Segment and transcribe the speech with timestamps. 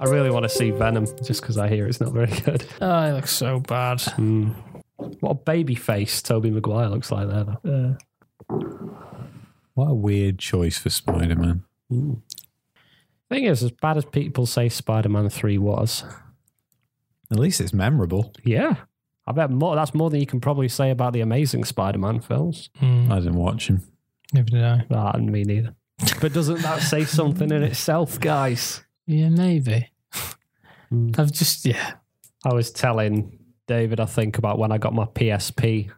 [0.00, 2.64] I really want to see Venom just because I hear it's not very good.
[2.80, 4.00] Oh, it looks so bad.
[4.00, 4.52] Hmm.
[5.20, 7.44] What a baby face Tobey Maguire looks like there.
[7.62, 7.96] Though.
[9.74, 11.64] What a weird choice for Spider Man.
[11.90, 12.14] Hmm.
[13.30, 16.04] Thing is, as bad as people say Spider-Man Three was,
[17.30, 18.32] At least it's memorable.
[18.44, 18.74] yeah,
[19.26, 19.76] I bet more.
[19.76, 22.70] That's more than you can probably say about the Amazing Spider-Man films.
[22.82, 23.82] Mm, I didn't watch him.
[24.32, 24.86] neither did I.
[24.90, 25.74] Ah, me neither.
[26.20, 28.82] But doesn't that say something in itself, guys?
[29.06, 29.88] Yeah, maybe.
[30.92, 31.16] Mm.
[31.18, 31.92] I've just yeah.
[32.44, 33.38] I was telling
[33.68, 35.84] David, I think, about when I got my PSP.
[35.84, 35.92] You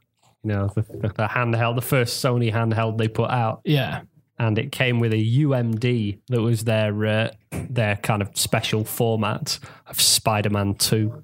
[0.44, 4.02] know, the, the, the handheld, the first Sony handheld they put out, Yeah.
[4.42, 9.60] And it came with a UMD that was their uh, their kind of special format
[9.86, 11.22] of Spider-Man Two.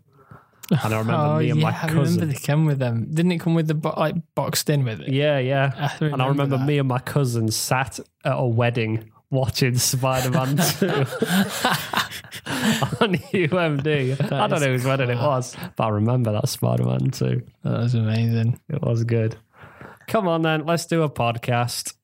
[0.70, 2.28] And I remember oh, me and yeah, my I remember cousin.
[2.28, 3.08] they came with them.
[3.12, 5.08] Didn't it come with the bo- like boxed in with it?
[5.08, 5.91] Yeah, yeah.
[6.00, 6.66] I and I remember that.
[6.66, 10.64] me and my cousin sat at a wedding watching Spider-Man 2 on
[13.16, 14.33] UMD.
[14.33, 17.42] I don't know whose wedding it was, but I remember that Spider-Man 2.
[17.64, 18.61] That was amazing.
[18.69, 19.36] It was good.
[20.06, 21.94] Come on then, let's do a podcast.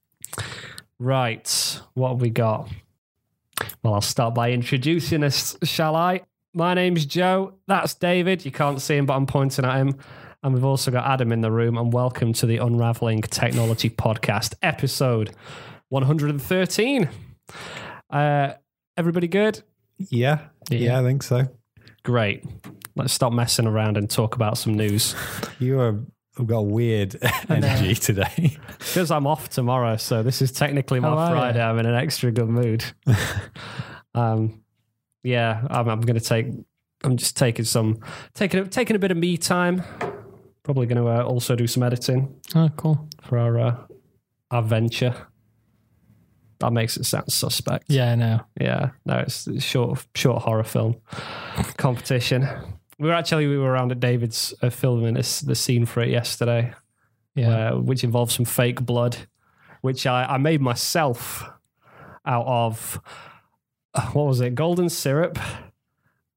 [1.01, 2.69] Right, what have we got?
[3.83, 6.21] Well, I'll start by introducing us, shall I?
[6.55, 7.55] My name's Joe.
[7.67, 8.45] That's David.
[8.45, 9.97] You can't see him, but I'm pointing at him.
[10.43, 11.77] And we've also got Adam in the room.
[11.79, 15.35] And welcome to the Unraveling Technology Podcast, episode
[15.89, 17.09] 113.
[18.11, 18.53] Uh,
[18.97, 19.63] everybody good?
[19.99, 20.43] Yeah.
[20.71, 21.49] Yeah, I think so.
[22.05, 22.45] Great.
[22.95, 25.17] Let's stop messing around and talk about some news.
[25.59, 26.01] You are,
[26.37, 27.17] have got a weird
[27.49, 28.57] energy today.
[28.79, 31.61] Because I'm off tomorrow, so this is technically my Friday.
[31.63, 32.85] I'm in an extra good mood.
[34.15, 34.63] um,
[35.23, 36.47] yeah, I'm, I'm going to take.
[37.03, 37.99] I'm just taking some,
[38.35, 39.83] taking a, taking a bit of me time.
[40.63, 43.09] Probably going to uh, also do some editing Oh, cool.
[43.23, 43.77] for our uh,
[44.51, 45.15] our venture.
[46.61, 47.87] That makes it sound suspect.
[47.89, 48.41] Yeah, I know.
[48.61, 50.97] Yeah, no, it's short short horror film
[51.79, 52.49] competition.
[52.99, 56.11] We were actually we were around at David's uh, filming this, the scene for it
[56.11, 56.73] yesterday
[57.35, 57.71] Yeah.
[57.73, 59.17] uh, which involved some fake blood,
[59.81, 61.43] which I, I made myself
[62.25, 63.01] out of
[63.95, 64.55] uh, what was it?
[64.55, 65.39] Golden syrup,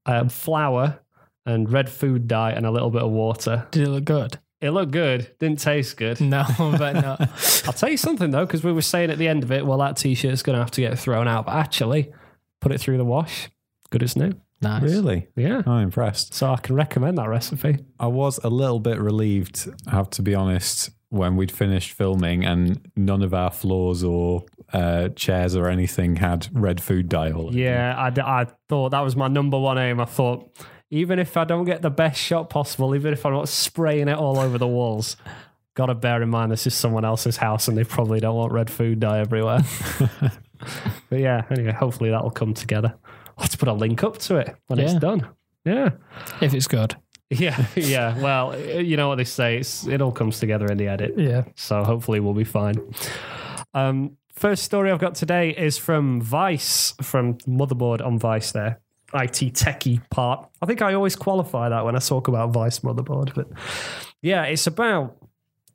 [0.05, 0.99] uh, flour,
[1.45, 3.67] and red food dye, and a little bit of water.
[3.71, 4.37] Did it look good?
[4.59, 5.31] It looked good.
[5.39, 6.19] Didn't taste good.
[6.19, 7.21] No, but not.
[7.67, 9.77] I'll tell you something though, because we were saying at the end of it, well,
[9.79, 11.45] that t-shirt's going to have to get thrown out.
[11.45, 12.11] But actually,
[12.59, 13.49] put it through the wash,
[13.91, 14.33] good as new.
[14.61, 14.83] Nice.
[14.83, 15.27] really?
[15.35, 15.61] Yeah.
[15.65, 16.33] I'm impressed.
[16.33, 17.77] So I can recommend that recipe.
[17.99, 22.43] I was a little bit relieved, I have to be honest, when we'd finished filming
[22.45, 27.47] and none of our floors or uh, chairs or anything had red food dye all
[27.47, 27.57] over.
[27.57, 30.01] Yeah, I, d- I thought that was my number one aim.
[30.01, 30.51] I thought,
[30.89, 34.17] even if I don't get the best shot possible, even if I'm not spraying it
[34.17, 35.15] all over the walls,
[35.75, 38.51] got to bear in mind this is someone else's house and they probably don't want
[38.51, 39.59] red food dye everywhere.
[41.09, 42.95] but yeah, anyway, hopefully that'll come together.
[43.39, 45.27] Let's put a link up to it when it's done.
[45.65, 45.91] Yeah.
[46.41, 46.95] If it's good.
[47.29, 48.17] Yeah, yeah.
[48.21, 51.15] Well, you know what they say, it's, it all comes together in the edit.
[51.17, 51.43] Yeah.
[51.55, 52.75] So hopefully we'll be fine.
[53.73, 58.79] Um, first story I've got today is from Vice, from Motherboard on Vice there.
[59.13, 60.47] IT techie part.
[60.61, 63.49] I think I always qualify that when I talk about Vice Motherboard, but
[64.21, 65.17] yeah, it's about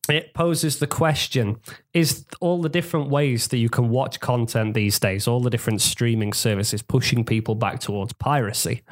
[0.08, 1.56] it poses the question
[1.94, 5.80] is all the different ways that you can watch content these days, all the different
[5.80, 8.82] streaming services pushing people back towards piracy.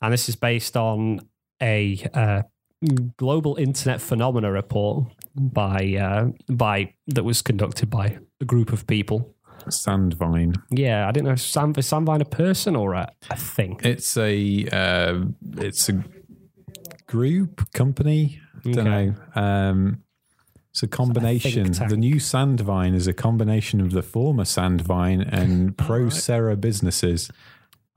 [0.00, 1.20] And this is based on
[1.60, 2.42] a uh,
[3.16, 9.34] global internet phenomena report by uh, by that was conducted by a group of people.
[9.66, 10.54] Sandvine.
[10.70, 13.80] Yeah, I didn't know Sam is Sandvine a person or a, a thing.
[13.82, 15.24] It's a uh,
[15.58, 16.02] it's a
[17.06, 18.40] group company.
[18.64, 19.12] Don't Okay.
[19.36, 19.40] know.
[19.42, 20.02] Um,
[20.70, 21.72] it's a combination.
[21.72, 27.30] the new Sandvine is a combination of the former Sandvine and Procera businesses.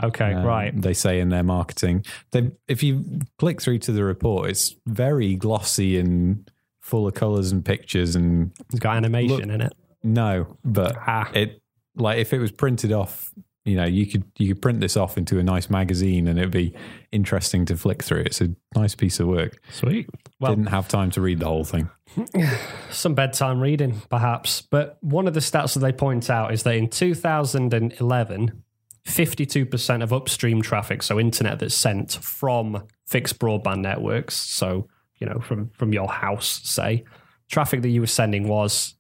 [0.04, 0.82] Okay, um, right.
[0.82, 2.04] They say in their marketing.
[2.32, 7.52] They, if you click through to the report, it's very glossy and full of colors
[7.52, 9.74] and pictures and It's got animation look- in it.
[10.04, 11.30] no, but Ah.
[11.36, 11.62] it
[11.96, 13.32] like if it was printed off,
[13.66, 16.52] you know, you could you could print this off into a nice magazine and it'd
[16.52, 16.74] be
[17.12, 18.22] interesting to flick through.
[18.22, 19.62] It's a nice piece of work.
[19.72, 20.10] Sweet.
[20.40, 21.90] Well, Didn't have time to read the whole thing.
[22.90, 24.62] some bedtime reading, perhaps.
[24.62, 28.64] But one of the stats that they point out is that in 2011,
[29.06, 34.88] 52% of upstream traffic, so internet that's sent from fixed broadband networks, so
[35.20, 37.04] you know from from your house, say,
[37.48, 38.96] traffic that you were sending was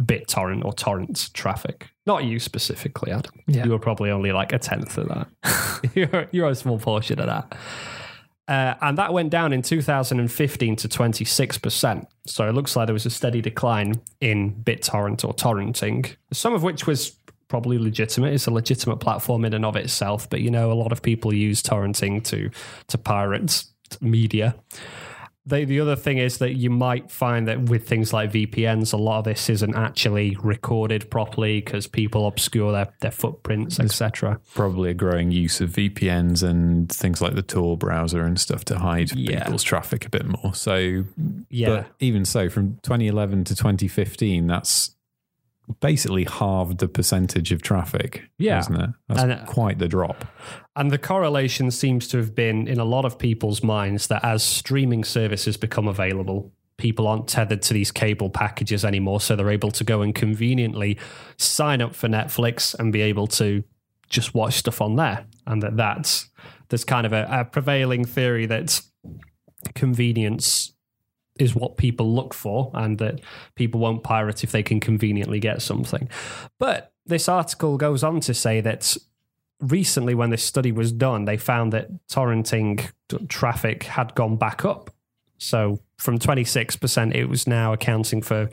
[0.00, 1.90] BitTorrent or torrent traffic.
[2.06, 3.32] Not you specifically, Adam.
[3.46, 3.64] Yeah.
[3.64, 5.90] You were probably only like a tenth of that.
[5.94, 7.58] you're, you're a small portion of that.
[8.48, 12.06] Uh, and that went down in 2015 to 26%.
[12.26, 16.62] So it looks like there was a steady decline in BitTorrent or torrenting, some of
[16.62, 17.16] which was
[17.48, 18.34] probably legitimate.
[18.34, 21.34] It's a legitimate platform in and of itself, but you know, a lot of people
[21.34, 22.50] use torrenting to
[22.88, 23.64] to pirate
[24.00, 24.54] media.
[25.46, 28.96] The, the other thing is that you might find that with things like VPNs, a
[28.96, 34.40] lot of this isn't actually recorded properly because people obscure their, their footprints, etc.
[34.54, 38.78] Probably a growing use of VPNs and things like the Tor browser and stuff to
[38.78, 39.44] hide Yeah.
[39.44, 40.52] people's traffic a bit more.
[40.54, 41.04] So,
[41.48, 41.68] Yeah.
[41.68, 44.95] but even so, from 2011 to 2015, that's
[45.80, 48.22] basically halved the percentage of traffic.
[48.38, 48.60] Yeah.
[48.60, 48.90] isn't it?
[49.08, 50.24] That's And, uh, quite the drop.
[50.74, 54.42] And the correlation seems to have been in a lot of people's minds that as
[54.42, 59.20] streaming services become available, people aren't tethered to these cable packages anymore.
[59.20, 60.98] So they're able to go and conveniently
[61.38, 63.64] sign up for Netflix and be able to
[64.08, 65.26] just watch stuff on there.
[65.46, 66.28] And that that's,
[66.68, 68.80] there's kind of a, a prevailing theory that
[69.74, 70.72] convenience
[71.38, 73.20] is what people look for and that
[73.54, 76.08] people won't pirate if they can conveniently get something.
[76.58, 78.96] But this article goes on to say that
[79.60, 82.90] recently when this study was done they found that torrenting
[83.28, 84.90] traffic had gone back up
[85.38, 88.50] so from 26% it was now accounting for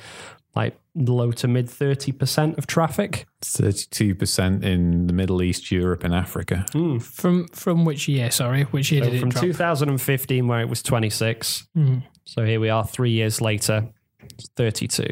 [0.56, 6.64] like low to mid 30% of traffic 32% in the Middle East, Europe, and Africa.
[7.02, 8.32] From from which year?
[8.32, 9.44] Sorry, which year so did from it drop?
[9.44, 12.04] 2015 where it was 26 Mhm.
[12.26, 13.90] So here we are 3 years later
[14.30, 15.06] it's 32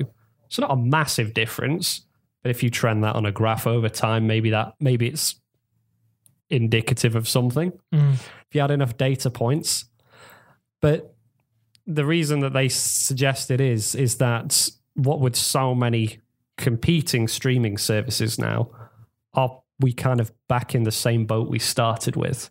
[0.49, 2.05] so not a massive difference
[2.43, 5.35] but if you trend that on a graph over time maybe that maybe it's
[6.49, 8.13] indicative of something Mm.
[8.13, 9.85] if you had enough data points.
[10.81, 11.15] But
[11.87, 16.19] the reason that they suggest it is is that what with so many
[16.57, 18.69] competing streaming services now,
[19.33, 22.49] are we kind of back in the same boat we started with?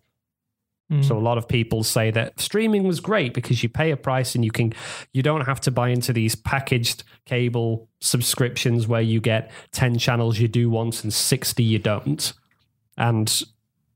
[0.91, 1.05] Mm.
[1.05, 4.35] So a lot of people say that streaming was great because you pay a price
[4.35, 4.73] and you can
[5.13, 10.39] you don't have to buy into these packaged cable subscriptions where you get 10 channels
[10.39, 12.33] you do once and 60 you don't.
[12.97, 13.43] And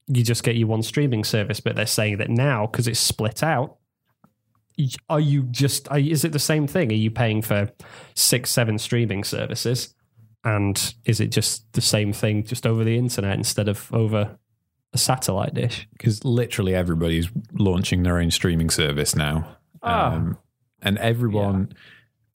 [0.06, 3.43] you just get your one streaming service, but they're saying that now because it's split
[3.43, 3.79] out,
[5.08, 6.91] are you just are, is it the same thing?
[6.91, 7.70] Are you paying for
[8.14, 9.94] six, seven streaming services,
[10.44, 14.38] and is it just the same thing just over the internet instead of over
[14.94, 15.87] a satellite dish?
[15.93, 19.56] Because literally everybody's launching their own streaming service now.
[19.82, 20.14] Ah.
[20.14, 20.38] Um,
[20.81, 21.73] and everyone,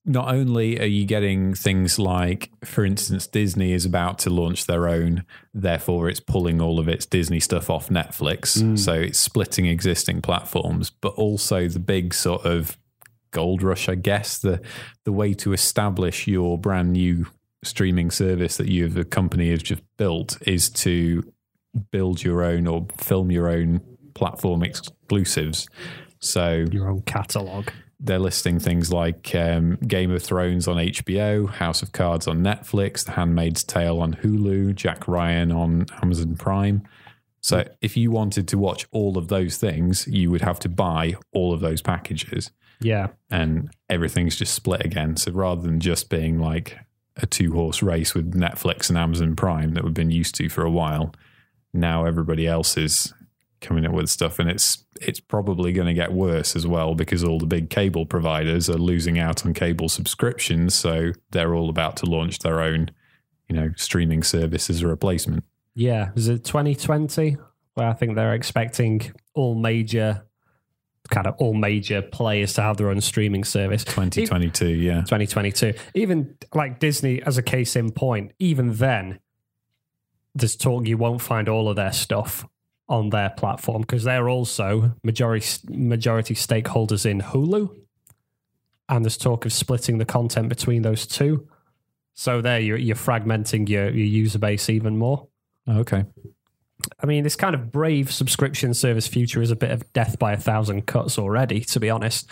[0.06, 4.88] not only are you getting things like, for instance, Disney is about to launch their
[4.88, 5.23] own,
[5.53, 8.77] therefore it's pulling all of its Disney stuff off Netflix.
[8.77, 12.77] So it's splitting existing platforms, but also the big sort of
[13.31, 14.61] gold rush, I guess, the
[15.06, 17.27] the way to establish your brand new
[17.63, 21.23] streaming service that you the company has just built is to
[21.92, 23.81] build your own or film your own
[24.13, 25.68] platform exclusives.
[26.19, 27.69] So Your own catalog.
[28.00, 33.06] they're listing things like um, Game of Thrones on HBO, House of Cards on Netflix,
[33.06, 36.83] The Handmaid's Tale on Hulu, Jack Ryan on Amazon Prime.
[37.42, 41.16] So if you wanted to watch all of those things, you would have to buy
[41.31, 42.51] all of those packages
[42.81, 45.16] Yeah, and everything's just split again.
[45.16, 46.77] So rather than just being like
[47.16, 50.63] a two horse race with Netflix and Amazon Prime that we've been used to for
[50.66, 51.13] a while,
[51.74, 53.14] now everybody else is
[53.61, 57.26] coming up with stuff and it's it's probably going to get worse as well because
[57.26, 61.97] all the big cable providers are losing out on cable subscriptions so they're all about
[61.97, 62.90] to launch their own
[63.49, 65.44] you know streaming service as a replacement
[65.80, 66.09] yeah.
[66.16, 67.38] Is it 2020
[67.76, 70.26] where I think they're expecting all major,
[71.09, 73.85] kind of all major players to have their own streaming service.
[73.85, 75.73] 2022 yeah 2022.
[75.94, 79.19] Even like Disney, as a case in point, even then,
[80.36, 82.45] there's talk you won't find all of their stuff
[82.88, 87.76] on their platform because they're also majority majority stakeholders in Hulu,
[88.88, 91.48] and there's talk of splitting the content between those two.
[92.14, 95.28] So there, you're, you're fragmenting your, your user base even more.
[95.69, 96.06] okay
[97.02, 100.33] I mean, this kind of brave subscription service future is a bit of death by
[100.33, 102.30] a thousand cuts already, to be honest.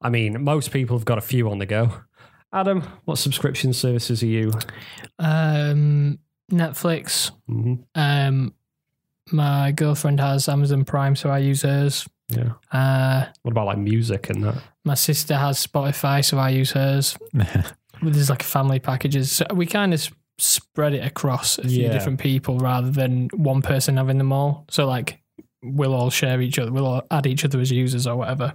[0.00, 1.92] I mean, most people have got a few on the go.
[2.52, 4.52] Adam, what subscription services are you?
[5.18, 6.18] Um,
[6.50, 7.30] Netflix.
[7.50, 7.74] Mm-hmm.
[7.94, 8.54] Um,
[9.30, 12.06] my girlfriend has Amazon Prime, so I use hers.
[12.28, 12.52] Yeah.
[12.72, 14.62] Uh, What about like music and that?
[14.84, 17.16] my sister has Spotify, so I use hers.
[18.02, 19.32] There's like family packages.
[19.32, 21.92] So we kind of spread it across a few Yeah.
[21.92, 24.64] different people rather than one person having them all.
[24.70, 25.20] So like
[25.62, 26.70] we'll all share each other.
[26.70, 28.54] We'll all add each other as users or whatever.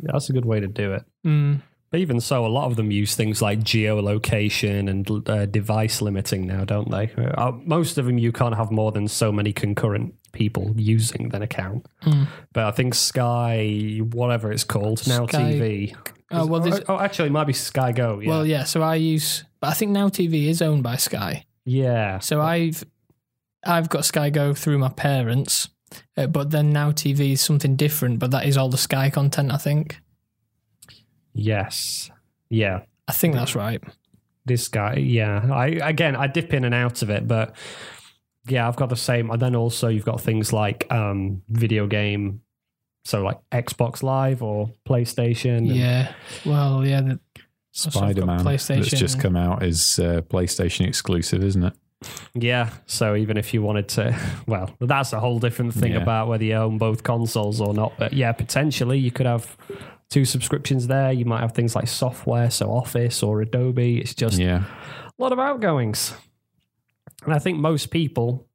[0.00, 1.04] Yeah, that's a good way to do it.
[1.26, 1.60] Mm.
[1.90, 6.46] But even so, a lot of them use things like geolocation and uh, device limiting
[6.46, 7.10] now, don't they?
[7.16, 11.42] Uh, most of them, you can't have more than so many concurrent people using an
[11.42, 11.86] account.
[12.52, 15.96] But I think Sky, whatever it's called, now Sky- TV.
[16.30, 18.20] Oh, well, there's- oh, actually, it might be Sky Go.
[18.20, 18.28] Yeah.
[18.28, 18.64] Well, yeah.
[18.64, 21.44] So I use, but I think now TV is owned by Sky.
[21.64, 22.18] yeah.
[22.18, 22.84] So I've
[23.64, 25.68] I've got Sky Go through my parents,
[26.16, 28.18] uh, but then now TV is something different.
[28.18, 29.50] But that is all the Sky content.
[29.52, 30.00] I think.
[31.38, 32.10] Yes.
[32.50, 32.80] Yeah.
[33.06, 33.82] I think that's right.
[34.44, 37.54] this guy yeah i again i dip in and out of it but
[38.46, 42.40] yeah i've got the same and then also you've got things like um video game
[43.04, 46.12] so like xbox live or playstation Yeah.
[46.44, 47.00] Well, yeah.
[47.02, 47.20] The,
[47.74, 51.74] Also, I've got Spider Man that's just come out is uh, PlayStation exclusive, isn't it?
[52.34, 54.16] yeah so even if you wanted to
[54.46, 56.02] well that's a whole different thing Yeah.
[56.02, 59.56] about whether you own both consoles or not but yeah potentially you could have
[60.10, 64.38] two subscriptions there you might have things like software so office or adobe it's just
[64.38, 64.64] Yeah.
[65.18, 66.14] a lot of outgoings.
[67.24, 68.46] And I think most people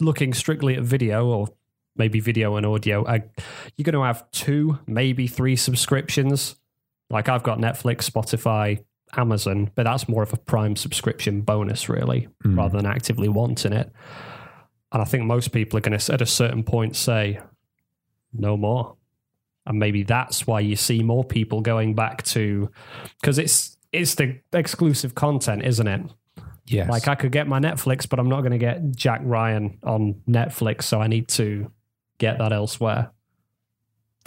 [0.00, 1.48] looking strictly at video or
[1.96, 3.20] maybe video and audio, are,
[3.76, 6.56] you're going to have two, maybe three subscriptions.
[7.10, 8.84] Like I've got Netflix, Spotify,
[9.16, 12.56] Amazon, but that's more of a prime subscription bonus, really, Mm.
[12.56, 13.92] rather than actively wanting it.
[14.92, 17.40] And I think most people are going to, at a certain point, say,
[18.32, 18.96] no more.
[19.66, 22.70] And maybe that's why you see more people going back to,
[23.20, 26.02] because it's it's the exclusive content, isn't it?
[26.66, 26.88] Yes.
[26.90, 30.20] Like I could get my Netflix, but I'm not going to get Jack Ryan on
[30.28, 31.70] Netflix, so I need to
[32.18, 33.10] get that elsewhere.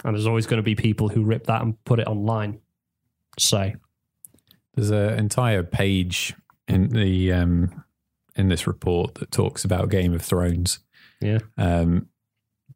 [0.04, 2.60] And there's always going to be people who rip that and put it online.
[3.38, 3.72] So
[4.74, 6.34] There's an entire page
[6.68, 7.84] in the um,
[8.36, 10.78] in this report that talks about Game of Thrones,
[11.20, 12.08] yeah, um,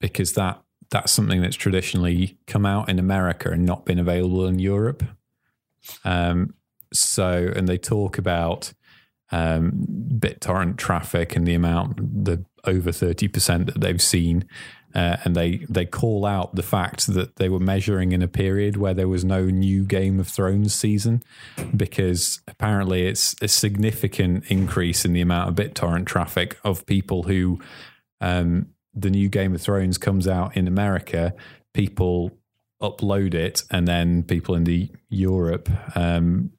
[0.01, 0.62] because that
[0.93, 5.03] that's something that's traditionally come out in America and not been available in Europe.
[6.05, 6.55] Um,
[6.93, 8.73] so, and they talk about
[9.33, 9.87] um,
[10.19, 14.45] BitTorrent traffic and the amount, the over thirty percent that they've seen,
[14.95, 18.77] uh, and they they call out the fact that they were measuring in a period
[18.77, 21.23] where there was no new Game of Thrones season,
[21.75, 27.59] because apparently it's a significant increase in the amount of BitTorrent traffic of people who
[28.21, 31.35] um, the new Game of Thrones comes out in America,
[31.73, 32.33] people
[32.81, 36.51] upload it, and then people in the Europe um,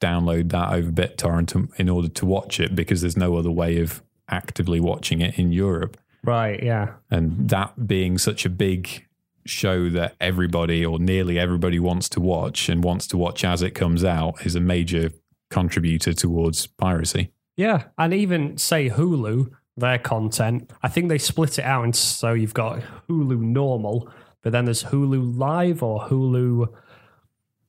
[0.00, 4.02] download that over BitTorrent in order to watch it because there's no other way of
[4.28, 5.96] actively watching it in Europe.
[6.22, 9.06] right, yeah, And that being such a big
[9.44, 13.70] show that everybody or nearly everybody wants to watch and wants to watch as it
[13.70, 15.10] comes out is a major
[15.50, 17.30] contributor towards piracy.
[17.56, 17.84] yeah.
[17.96, 22.54] And even say Hulu, their content, I think they split it out, and so you've
[22.54, 24.10] got Hulu normal,
[24.42, 26.68] but then there's Hulu Live or Hulu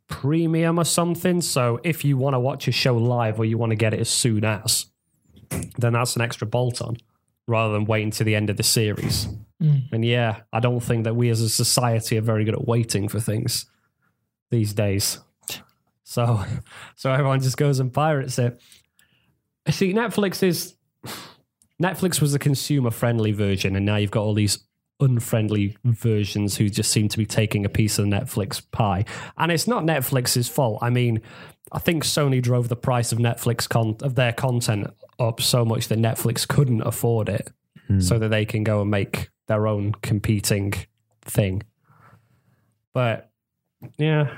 [0.07, 1.41] Premium or something.
[1.41, 3.99] So if you want to watch a show live or you want to get it
[3.99, 4.85] as soon as,
[5.77, 6.97] then that's an extra bolt on
[7.47, 9.27] rather than waiting to the end of the series.
[9.61, 9.91] Mm.
[9.91, 13.07] And yeah, I don't think that we as a society are very good at waiting
[13.07, 13.65] for things
[14.49, 15.19] these days.
[16.03, 16.43] So,
[16.95, 18.61] so everyone just goes and pirates it.
[19.69, 20.76] See, Netflix is
[21.81, 24.59] Netflix was a consumer friendly version, and now you've got all these
[24.99, 29.05] unfriendly versions who just seem to be taking a piece of the Netflix pie.
[29.37, 30.79] And it's not Netflix's fault.
[30.81, 31.21] I mean,
[31.71, 34.87] I think Sony drove the price of Netflix con- of their content
[35.19, 37.51] up so much that Netflix couldn't afford it,
[37.87, 37.99] hmm.
[37.99, 40.73] so that they can go and make their own competing
[41.21, 41.63] thing.
[42.93, 43.29] But
[43.97, 44.37] yeah,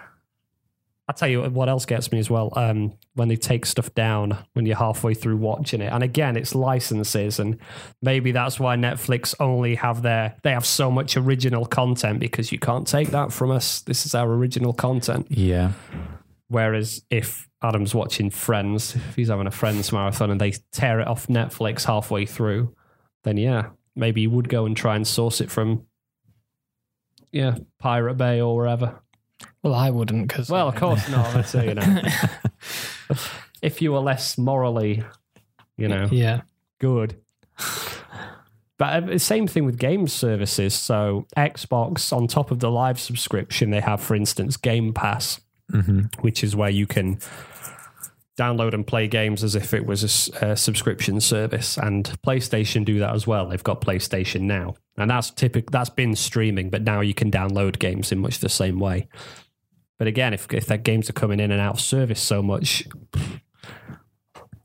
[1.09, 2.53] I'll tell you what else gets me as well.
[2.55, 6.53] Um, when they take stuff down when you're halfway through watching it, and again, it's
[6.53, 7.57] licenses, and
[7.99, 12.59] maybe that's why Netflix only have their they have so much original content because you
[12.59, 13.81] can't take that from us.
[13.81, 15.25] This is our original content.
[15.31, 15.71] Yeah.
[16.47, 21.07] Whereas if Adam's watching Friends, if he's having a Friends marathon and they tear it
[21.07, 22.75] off Netflix halfway through,
[23.23, 25.87] then yeah, maybe he would go and try and source it from
[27.31, 29.01] yeah Pirate Bay or wherever.
[29.63, 31.33] Well, I wouldn't because Well, of course not.
[31.33, 32.01] That's it, you know.
[33.61, 35.03] if you were less morally,
[35.77, 36.41] you know, yeah,
[36.79, 37.15] good.
[38.77, 40.73] But uh, the same thing with game services.
[40.73, 45.39] So Xbox, on top of the live subscription, they have, for instance, Game Pass,
[45.69, 47.19] hmm which is where you can
[48.37, 51.77] download and play games as if it was a subscription service.
[51.77, 53.49] And PlayStation do that as well.
[53.49, 55.69] They've got PlayStation Now, and that's typical.
[55.71, 59.09] That's been streaming, but now you can download games in much the same way.
[59.99, 62.87] But again, if if their games are coming in and out of service so much,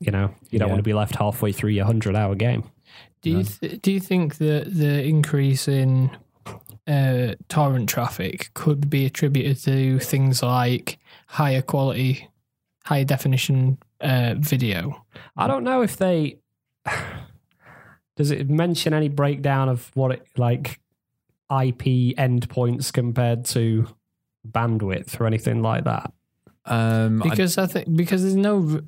[0.01, 0.73] you know, you don't Yeah.
[0.75, 2.65] want to be left halfway through your hundred hour game.
[3.21, 6.11] Do you th- do you think that the increase in
[6.87, 10.99] uh, torrent traffic could be attributed to things like
[11.29, 12.29] higher quality,
[12.85, 15.05] higher definition uh, video.
[15.37, 16.39] I don't know if they.
[18.17, 20.79] Does it mention any breakdown of what it like
[21.51, 23.89] IP endpoints compared to
[24.49, 26.13] bandwidth or anything like that?
[26.67, 28.81] Um, Because I, think because there's no,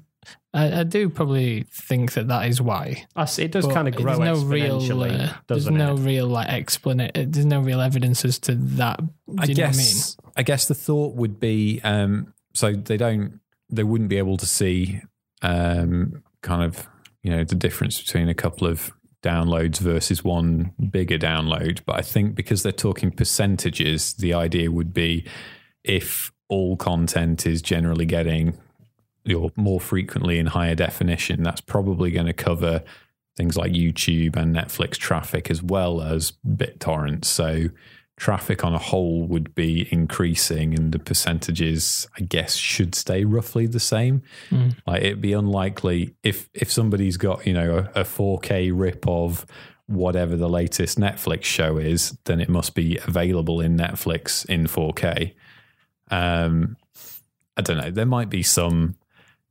[0.54, 3.06] I, I do probably think that that is why.
[3.14, 6.00] I see, it does kind of grow There's no real, exponentially, uh, there's no it?
[6.00, 7.30] real like explanation.
[7.30, 8.98] There's no real evidence as to that.
[8.98, 9.06] Do
[9.38, 9.86] I you know what I mean?
[9.86, 14.36] guess I, guess the thought would be um, so they don't they wouldn't be able
[14.38, 15.00] to see
[15.42, 16.86] um, kind of
[17.22, 18.90] you know the difference between a couple of
[19.26, 21.80] downloads versus one bigger download.
[21.84, 25.26] But I think because they're talking percentages, the idea would be
[25.84, 28.56] if all content is generally getting
[29.34, 32.82] or more frequently in higher definition, that's probably going to cover
[33.36, 37.24] things like YouTube and Netflix traffic as well as BitTorrent.
[37.24, 37.68] So
[38.16, 43.66] traffic on a whole would be increasing and the percentages I guess should stay roughly
[43.66, 44.22] the same.
[44.50, 44.76] Mm.
[44.86, 49.44] Like it'd be unlikely if if somebody's got, you know, a, a 4K rip of
[49.86, 55.34] whatever the latest Netflix show is, then it must be available in Netflix in 4K.
[56.10, 56.76] Um
[57.58, 57.90] I don't know.
[57.90, 58.96] There might be some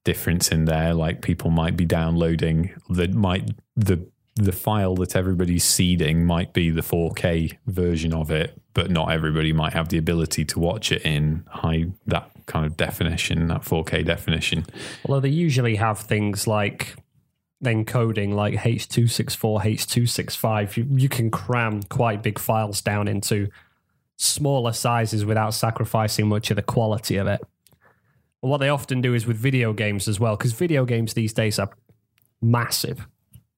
[0.03, 0.93] difference in there.
[0.95, 6.69] Like people might be downloading that might the the file that everybody's seeding might be
[6.69, 11.03] the 4K version of it, but not everybody might have the ability to watch it
[11.03, 14.65] in high that kind of definition, that 4K definition.
[15.05, 16.95] Although they usually have things like
[17.63, 20.77] encoding like H264, H265.
[20.77, 23.49] You, you can cram quite big files down into
[24.17, 27.41] smaller sizes without sacrificing much of the quality of it.
[28.41, 31.57] What they often do is with video games as well, because video games these days
[31.57, 31.69] are
[32.41, 33.07] massive.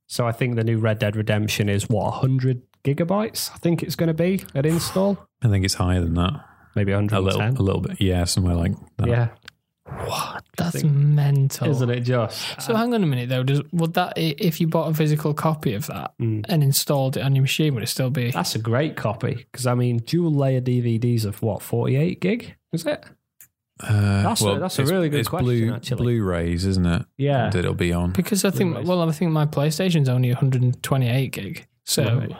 [0.07, 3.51] So I think the new Red Dead Redemption is what, 100 gigabytes?
[3.53, 5.17] I think it's going to be at install.
[5.43, 6.43] I think it's higher than that.
[6.75, 7.23] Maybe A 110.
[7.23, 7.99] little, a little bit.
[8.01, 9.07] Yeah, somewhere like that.
[9.07, 9.27] Yeah.
[9.85, 10.43] What?
[10.57, 11.69] That's think- mental.
[11.69, 12.55] Isn't it Josh?
[12.59, 13.43] So hang on a minute though.
[13.43, 16.45] Does would that if you bought a physical copy of that Mm.
[16.49, 18.31] and installed it on your machine, would it still be?
[18.31, 22.55] That's a great copy because I mean, dual layer DVDs of what forty eight gig
[22.73, 23.05] is it?
[23.79, 25.97] Uh, That's a- that's a really good it's question, Blue, actually.
[26.03, 27.05] Blu-rays, isn't it?
[27.17, 28.11] Yeah, That it'll be on.
[28.11, 28.87] Because I think Blu-rays.
[28.87, 31.67] well, I think my PlayStation's only 128 gig.
[31.83, 32.35] So Right.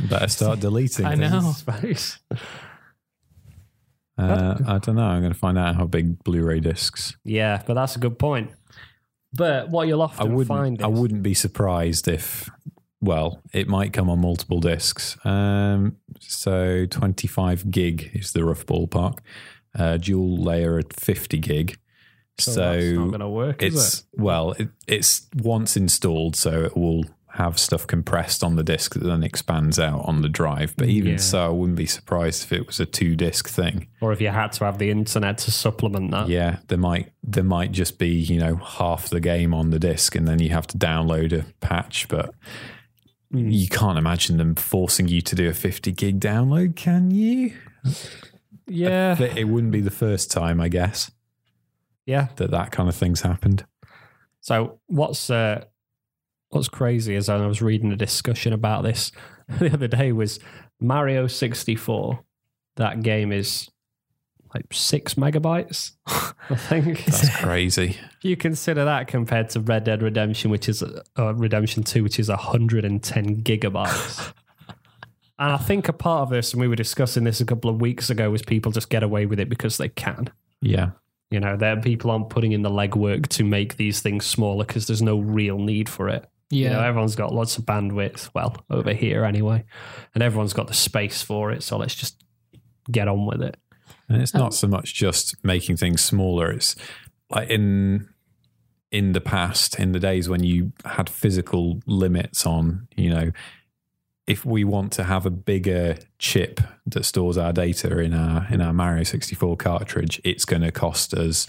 [0.10, 1.06] Better start deleting.
[1.06, 1.52] I know.
[1.52, 2.18] Space.
[4.18, 5.02] Uh, I don't know.
[5.04, 7.16] I'm going to find out how big Blu-ray discs.
[7.24, 8.50] Yeah, but that's a good point.
[9.32, 10.48] But what you'll I often wouldn't.
[10.48, 12.50] find is I wouldn't be surprised if.
[13.00, 15.16] Well, it might come on multiple discs.
[15.26, 19.18] Um, so 25 gig is the rough ballpark.
[19.78, 21.78] Uh, dual layer at 50 gig.
[22.38, 23.62] so, So, that's not going to work.
[23.62, 27.04] Is it's well, it, it's once installed, so it will
[27.34, 30.74] have stuff compressed on the disk that then expands out on the drive.
[30.76, 31.16] But even Yeah.
[31.16, 33.86] so, I wouldn't be surprised if it was a two disc thing.
[34.02, 36.28] Or if you had to have the internet to supplement that.
[36.28, 40.14] Yeah, there might there might just be you know half the game on the disc,
[40.14, 42.06] and then you have to download a patch.
[42.08, 42.34] But
[43.30, 47.54] you can't imagine them forcing you to do a fifty gig download, can you?
[48.66, 51.10] Yeah, It wouldn't be the first time, I guess,
[52.06, 52.28] yeah.
[52.36, 53.64] that that kind of thing's happened.
[54.40, 55.64] So what's uh,
[56.50, 59.12] what's crazy is I was reading a discussion about this
[59.58, 60.38] the other day was
[60.80, 62.24] Mario sixty four.
[62.76, 63.68] That game is
[64.54, 67.04] like six megabytes, I think.
[67.04, 67.96] That's crazy.
[68.18, 72.18] If you consider that compared to Red Dead Redemption, which is uh, Redemption Two, which
[72.18, 74.32] is hundred and ten gigabytes.
[75.42, 77.80] and I think a part of this, and we were discussing this a couple of
[77.80, 80.30] weeks ago, was people just get away with it because they can.
[80.60, 80.90] Yeah,
[81.32, 84.86] You know, there people aren't putting in the legwork to make these things smaller because
[84.86, 86.24] there's no real need for it.
[86.50, 88.30] yeah, You know, everyone's got lots of bandwidth.
[88.32, 89.64] Well, over here anyway,
[90.14, 91.64] and everyone's got the space for it.
[91.64, 92.22] So let's just
[92.88, 93.56] get on with it.
[94.08, 96.52] and it's not um, so much just making things smaller.
[96.52, 96.76] It's
[97.30, 98.08] like in
[98.92, 103.32] in the past, in the days when you had physical limits on, you know,
[104.32, 108.62] if we want to have a bigger chip that stores our data in our in
[108.62, 111.46] our Mario 64 cartridge, it's going to cost us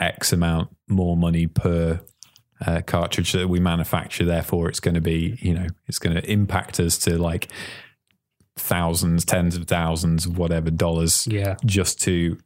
[0.00, 2.00] X amount more money per
[2.66, 4.24] uh, cartridge that we manufacture.
[4.24, 7.52] Therefore, it's going to be, you know, it's going to impact us to like
[8.56, 12.36] thousands, tens of thousands, whatever dollars Yeah, just to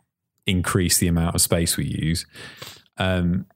[0.47, 2.27] increase the amount of space we use.
[2.99, 3.47] Um,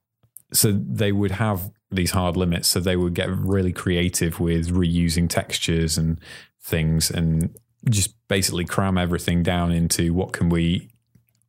[0.51, 2.69] so they would have these hard limits.
[2.69, 6.21] So they would get really creative with reusing textures and
[6.63, 7.57] things and
[7.89, 10.91] just basically cram everything down into what can we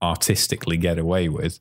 [0.02, 1.60] artistically get away with.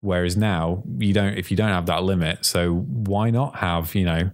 [0.00, 4.04] Whereas now you don't, if you don't have that limit, so why not have, you
[4.04, 4.30] know,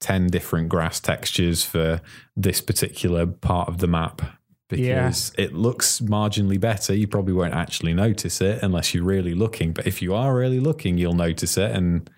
[0.00, 2.00] 10 different grass textures for
[2.36, 4.20] this particular part of the map?
[4.68, 6.94] because it looks marginally better.
[6.94, 9.72] You probably won't actually notice it unless you're really looking.
[9.72, 11.70] But if you are really looking, you'll notice it.
[11.70, 12.10] And,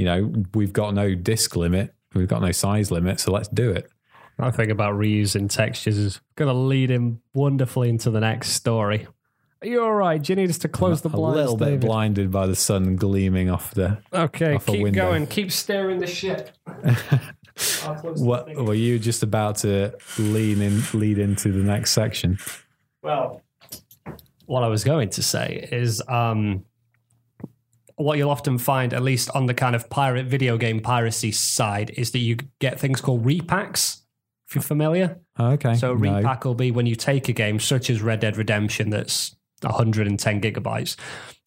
[0.00, 3.20] you know, we've got no disk limit, we've got no size limit.
[3.20, 3.90] So let's do it.
[4.38, 9.06] I think about reusing textures is going to lead him wonderfully into the next story.
[9.62, 10.22] Are you all right?
[10.22, 11.36] Do you need us to close the blinds?
[11.36, 11.80] a little bit David?
[11.82, 13.98] blinded by the sun gleaming off the.
[14.10, 15.10] Okay, off keep window.
[15.10, 15.26] going.
[15.26, 16.56] Keep staring the ship.
[16.66, 21.90] I'll close the What were you just about to lean in, lead into the next
[21.90, 22.38] section?
[23.02, 23.42] Well,
[24.46, 26.64] what I was going to say is um,
[28.02, 31.90] what you'll often find, at least on the kind of pirate video game piracy side,
[31.96, 34.00] is that you get things called repacks.
[34.48, 35.74] If you're familiar, Oh, okay.
[35.76, 36.16] so No.
[36.16, 40.40] repack will be when you take a game such as Red Dead Redemption that's 110
[40.40, 40.96] gigabytes.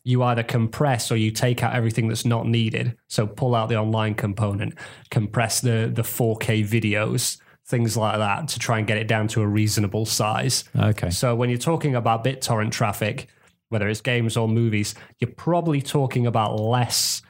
[0.05, 2.95] You either compress or you take out everything that's not needed.
[3.07, 4.73] So pull out the online component,
[5.09, 9.41] compress the the 4K videos, things like that, to try and get it down to
[9.41, 10.65] a reasonable size.
[10.77, 11.09] Okay.
[11.09, 13.27] So when you're talking about BitTorrent traffic,
[13.73, 17.21] whether it's games or movies, you're probably talking about less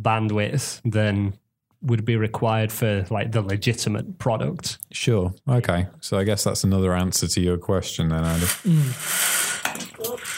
[0.00, 1.34] bandwidth than
[1.82, 4.78] would be required for like the legitimate product.
[4.92, 5.34] Sure.
[5.48, 5.86] Okay.
[6.00, 8.46] So I guess that's another answer to your question then, Andy.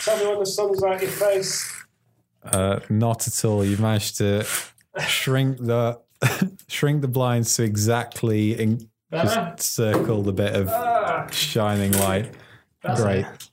[0.04, 1.84] Tell me when the sun's out your face.
[2.44, 3.64] Uh, not at all.
[3.64, 4.46] You've managed to
[5.06, 6.00] shrink the
[6.68, 12.32] shrink the blinds to exactly in, just circle the bit of shining light.
[12.96, 13.26] Great.
[13.26, 13.51] his face.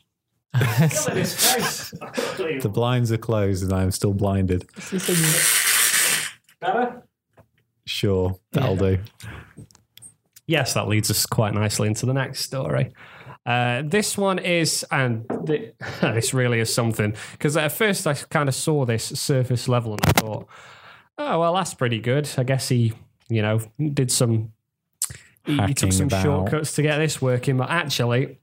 [2.62, 4.68] The blinds are closed and I'm still blinded.
[6.60, 7.04] Better?
[7.86, 9.00] Sure, that'll do.
[10.46, 12.94] Yes, that leads us quite nicely into the next story.
[13.46, 18.50] Uh, this one is, and th- this really is something, because at first I kind
[18.50, 20.48] of saw this surface level and I thought,
[21.18, 22.30] oh, well, that's pretty good.
[22.38, 22.94] I guess he,
[23.30, 23.62] you know,
[23.94, 24.52] did some,
[25.46, 26.24] he, he took some about.
[26.24, 28.40] shortcuts to get this working, but actually,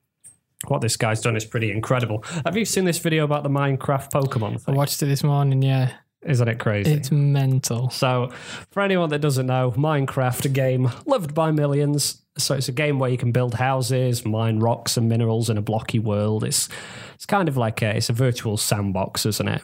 [0.68, 2.24] what this guy's done is pretty incredible.
[2.44, 5.62] Have you seen this video about the Minecraft Pokemon I watched it this morning.
[5.62, 5.92] Yeah,
[6.22, 6.92] Isn't it crazy?
[6.92, 7.90] it's mental.
[7.90, 8.30] So,
[8.70, 12.22] for anyone that doesn't know, Minecraft, a game loved by millions.
[12.38, 15.62] So, it's a game where you can build houses, mine rocks and minerals in a
[15.62, 16.42] blocky world.
[16.42, 16.68] It's
[17.14, 19.62] it's kind of like a, it's a virtual sandbox, isn't it?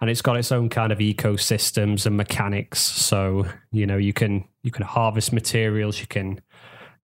[0.00, 2.80] And it's got its own kind of ecosystems and mechanics.
[2.80, 6.40] So, you know, you can you can harvest materials, you can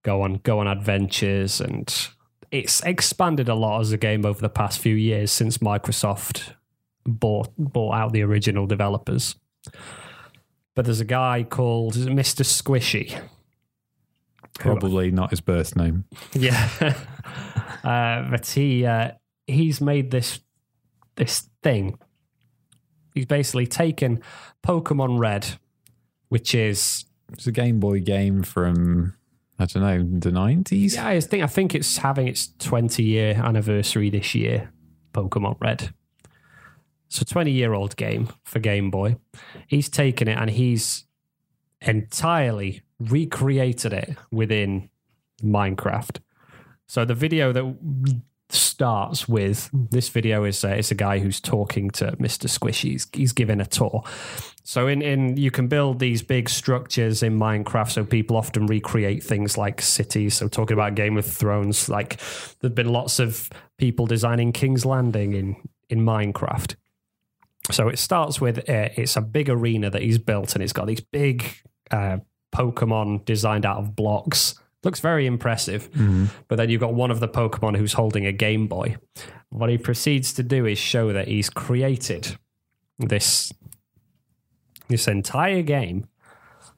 [0.02, 2.08] go on go on adventures, and
[2.58, 6.54] it's expanded a lot as a game over the past few years since Microsoft
[7.04, 9.36] bought bought out the original developers
[10.76, 12.44] but there's a guy called Mr.
[12.44, 13.20] Squishy.
[14.58, 16.04] Probably not his birth name.
[16.32, 16.68] Yeah,
[17.82, 19.12] uh, but he uh,
[19.46, 20.40] he's made this
[21.16, 21.98] this thing.
[23.14, 24.22] He's basically taken
[24.62, 25.46] Pokemon Red,
[26.28, 29.15] which is It's a Game Boy game from
[29.58, 30.94] I don't know in the nineties.
[30.94, 34.70] yeah, I think I think it's having its 20 year anniversary this year.
[35.12, 35.94] Pokemon Red.
[37.08, 39.16] So, 20 year old game for Game Boy.
[39.66, 41.04] He's taken it and he's
[41.80, 44.90] entirely recreated it within
[45.42, 46.18] Minecraft.
[46.86, 51.90] So the video that starts with this video is uh, it's a guy who's talking
[51.90, 52.48] to Mr.
[52.48, 52.92] Squishy.
[52.92, 54.04] He's, he's giving a tour.
[54.66, 57.92] So in in you can build these big structures in Minecraft.
[57.92, 60.35] So people often recreate things like cities.
[60.35, 62.20] So talking about Game of Thrones, like
[62.61, 63.48] there've been lots of
[63.79, 65.57] people designing King's Landing in
[65.88, 66.74] in Minecraft.
[67.70, 70.88] So it starts with uh, it's a big arena that he's built, and it's got
[70.88, 71.44] these big
[71.92, 72.18] uh,
[72.52, 74.59] Pokemon designed out of blocks.
[74.83, 75.88] Looks very impressive.
[76.48, 78.96] But then you've got one of the Pokemon who's holding a Game Boy.
[79.50, 82.37] What he proceeds to do is show that he's created
[82.98, 83.52] this
[84.88, 86.07] this entire game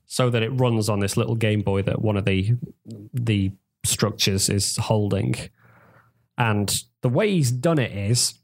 [0.06, 2.56] so that it runs on this little Game Boy that one of the
[3.12, 3.52] the
[3.84, 5.34] structures is holding.
[6.36, 8.34] And the way he's done it is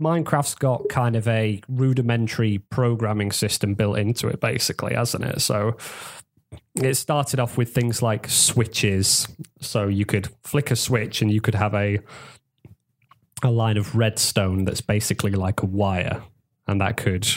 [0.00, 5.40] Minecraft's got kind of a rudimentary programming system built into it, basically, hasn't it?
[5.40, 5.76] So
[6.76, 9.28] it started off with things like switches.
[9.60, 11.98] So you could flick a switch and you could have a
[13.42, 16.22] a line of redstone that's basically like a wire,
[16.66, 17.28] and that could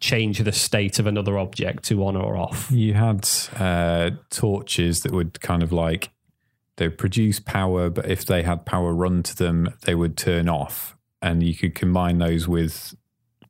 [0.00, 2.70] change the state of another object to on or off.
[2.70, 6.10] You had uh, torches that would kind of like
[6.76, 10.96] they produce power, but if they had power run to them, they would turn off,
[11.20, 12.94] and you could combine those with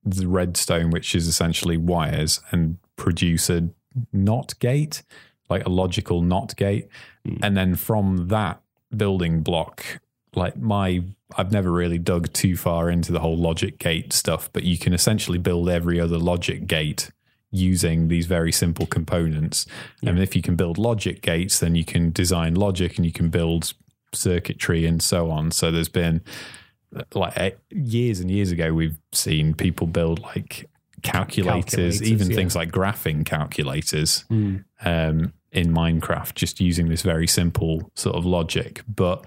[0.04, 3.70] the redstone, which is essentially wires, and produce a
[4.12, 5.02] not gate,
[5.48, 6.88] like a logical not gate,
[7.42, 8.60] and then from that
[8.96, 10.00] building block,
[10.34, 11.02] like my.
[11.34, 14.92] I've never really dug too far into the whole logic gate stuff, but you can
[14.92, 17.10] essentially build every other logic gate
[17.50, 19.64] using these very simple components.
[20.02, 23.30] And if you can build logic gates, then you can design logic and you can
[23.30, 23.72] build
[24.14, 25.50] circuitry and so on.
[25.52, 26.22] So there's been
[27.14, 30.68] like eh, years and years ago, we've seen people build like
[31.02, 32.36] calculators, Calculators, even yeah.
[32.36, 34.24] things like graphing calculators
[34.84, 38.82] um, in Minecraft, just using this very simple sort of logic.
[38.88, 39.24] But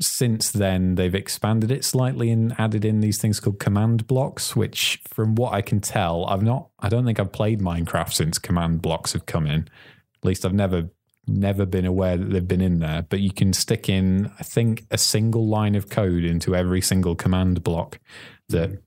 [0.00, 5.00] since then, they've expanded it slightly and added in these things called command blocks, which,
[5.06, 8.82] from what I can tell, I've not, I don't think I've played Minecraft since command
[8.82, 9.68] blocks have come in.
[10.16, 10.90] At least I've never
[11.26, 13.02] never been aware that they've been in there.
[13.08, 17.14] But you can stick in i think a single line of code into every single
[17.14, 18.00] command block
[18.48, 18.82] that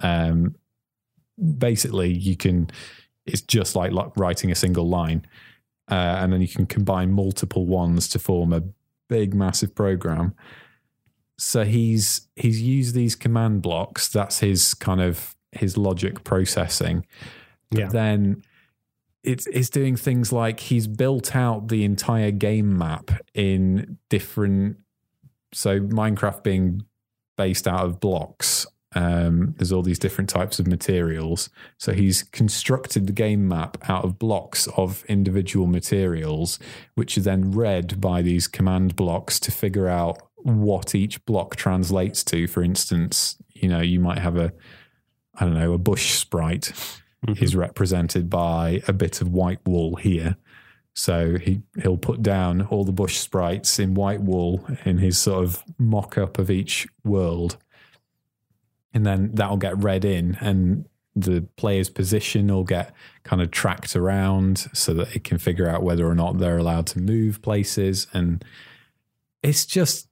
[0.00, 0.56] um
[1.58, 2.68] basically you can
[3.26, 5.26] it's just like writing a single line.
[5.90, 8.62] Uh, and then you can combine multiple ones to form a
[9.08, 10.34] big massive program.
[11.38, 14.08] So he's he's used these command blocks.
[14.08, 17.06] That's his kind of his logic processing.
[17.70, 17.88] Yeah.
[17.88, 18.42] then
[19.24, 24.76] it's it's doing things like he's built out the entire game map in different
[25.52, 26.82] so minecraft being
[27.36, 33.06] based out of blocks um, there's all these different types of materials so he's constructed
[33.06, 36.58] the game map out of blocks of individual materials
[36.94, 42.22] which are then read by these command blocks to figure out what each block translates
[42.22, 44.52] to for instance you know you might have a
[45.36, 46.72] i don't know a bush sprite
[47.40, 50.36] is represented by a bit of white wool here.
[50.94, 55.44] So he he'll put down all the bush sprites in white wool in his sort
[55.44, 57.56] of mock up of each world.
[58.94, 63.94] And then that'll get read in and the player's position will get kind of tracked
[63.94, 68.06] around so that it can figure out whether or not they're allowed to move places.
[68.12, 68.44] And
[69.42, 70.08] it's just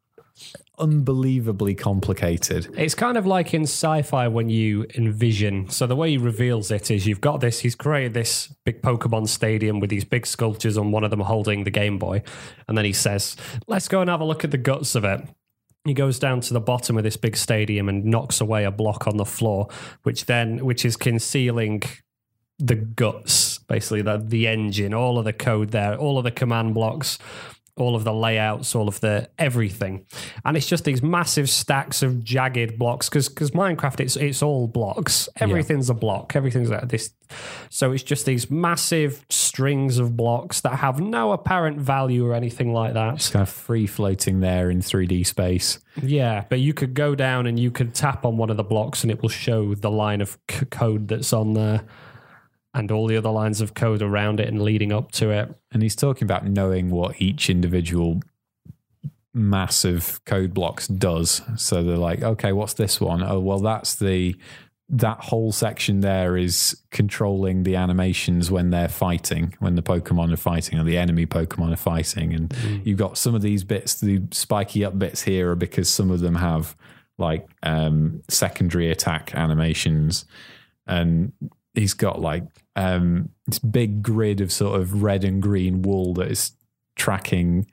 [0.79, 2.73] unbelievably complicated.
[2.77, 5.69] It's kind of like in sci-fi when you envision.
[5.71, 7.61] So the way he reveals it is you've got this.
[7.61, 11.65] He's created this big Pokemon stadium with these big sculptures, and one of them holding
[11.65, 12.23] the Game Boy,
[12.67, 15.21] and then he says, "Let's go and have a look at the guts of it."
[15.85, 19.09] He goes down to the bottom of this big stadium and knocks away a block
[19.09, 19.69] on the floor,
[20.05, 21.83] which then which is concealing
[22.59, 26.75] the guts, basically the the engine, all of the code there, all of the command
[26.75, 27.19] blocks,
[27.77, 30.05] all of the layouts, all of the everything,
[30.45, 34.67] and it's just these massive stacks of jagged blocks because because Minecraft it's it's all
[34.69, 37.11] blocks, everything's a block, everything's like this,
[37.71, 42.73] so it's just these massive strings of blocks that have no apparent value or anything
[42.73, 43.15] like that.
[43.15, 45.79] It's kind of free floating there in 3D space.
[46.03, 49.03] Yeah, but you could go down and you could tap on one of the blocks
[49.03, 51.85] and it will show the line of c- code that's on there
[52.75, 55.55] and all the other lines of code around it and leading up to it.
[55.73, 58.23] And he's talking about knowing what each individual
[59.35, 61.43] massive code blocks does.
[61.57, 63.23] So they're like, okay, what's this one?
[63.23, 64.37] Oh, well, that's the
[64.95, 70.37] that whole section there is controlling the animations when they're fighting, when the Pokemon are
[70.37, 72.35] fighting or the enemy Pokemon are fighting.
[72.35, 72.55] And
[72.85, 76.21] you've got some of these bits, the spiky up bits here are because some of
[76.21, 76.77] them have
[77.17, 80.27] like um, secondary attack animations.
[80.87, 81.33] And
[81.73, 82.45] he's got like
[82.77, 86.53] um, this big grid of sort of red and green wool that is
[86.97, 87.67] tracking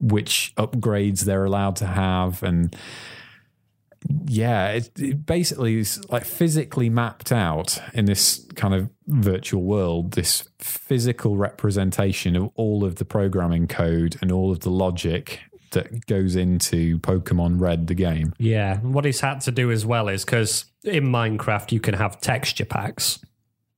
[0.00, 2.76] which upgrades they're allowed to have and
[4.26, 10.12] yeah it, it basically is like physically mapped out in this kind of virtual world
[10.12, 16.06] this physical representation of all of the programming code and all of the logic that
[16.06, 20.24] goes into pokemon red the game Yeah, what he's had to do as well is
[20.24, 23.18] because in Minecraft you can have texture packs.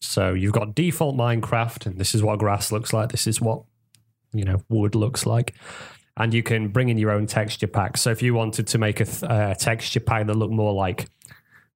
[0.01, 3.11] So you've got default Minecraft, and this is what grass looks like.
[3.11, 3.63] This is what
[4.33, 5.55] you know wood looks like,
[6.17, 7.97] and you can bring in your own texture pack.
[7.97, 11.09] So if you wanted to make a th- uh, texture pack that looked more like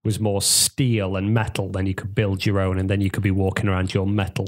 [0.05, 3.23] was more steel and metal, then you could build your own, and then you could
[3.23, 4.47] be walking around your metal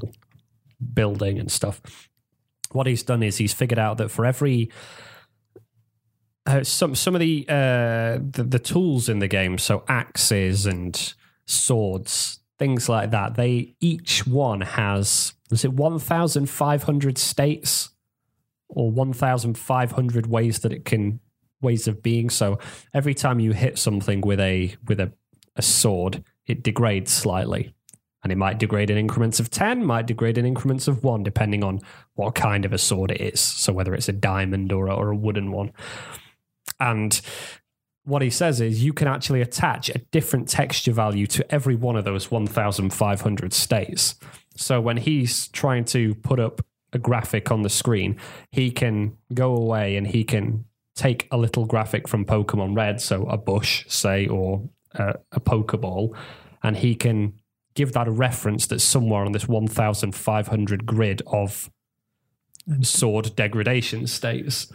[0.95, 1.81] building and stuff.
[2.73, 4.71] What he's done is he's figured out that for every
[6.47, 11.15] uh, some some of the, uh, the the tools in the game, so axes and
[11.47, 13.35] swords, things like that.
[13.35, 17.91] They each one has is it one thousand five hundred states
[18.69, 21.21] or one thousand five hundred ways that it can
[21.61, 22.29] ways of being.
[22.31, 22.59] So
[22.93, 25.13] every time you hit something with a with a,
[25.57, 27.75] a sword, it degrades slightly.
[28.23, 31.65] And it might degrade in increments of 10, might degrade in increments of 1, depending
[31.65, 31.81] on
[32.15, 33.41] what kind of a sword it is.
[33.41, 35.73] So whether it's a diamond or a, or a wooden one.
[36.79, 37.21] And
[38.05, 41.97] what he says is you can actually attach a different texture value to every one
[41.97, 44.17] of those 1,500 states.
[44.57, 48.17] So when he's trying to put up a graphic on the screen,
[48.51, 53.25] he can go away and he can take a little graphic from Pokemon Red, so
[53.27, 56.15] a bush, say, or a, a Pokeball,
[56.63, 57.35] and he can
[57.75, 61.71] give that a reference that's somewhere on this 1,500 grid of
[62.83, 64.71] sword degradation states.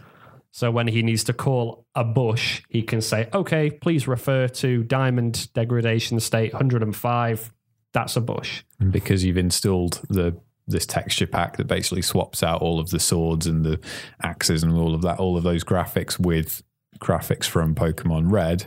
[0.50, 4.82] So when he needs to call a bush, he can say, okay, please refer to
[4.82, 7.52] diamond degradation state 105.
[7.92, 8.64] That's a bush.
[8.80, 13.00] And because you've installed the this texture pack that basically swaps out all of the
[13.00, 13.80] swords and the
[14.22, 16.62] axes and all of that, all of those graphics with
[16.98, 18.66] graphics from Pokemon Red,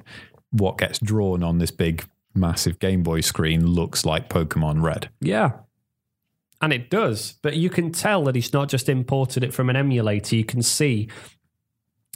[0.50, 5.10] what gets drawn on this big, massive Game Boy screen looks like Pokemon Red.
[5.20, 5.52] Yeah.
[6.60, 9.76] And it does, but you can tell that he's not just imported it from an
[9.76, 10.36] emulator.
[10.36, 11.08] You can see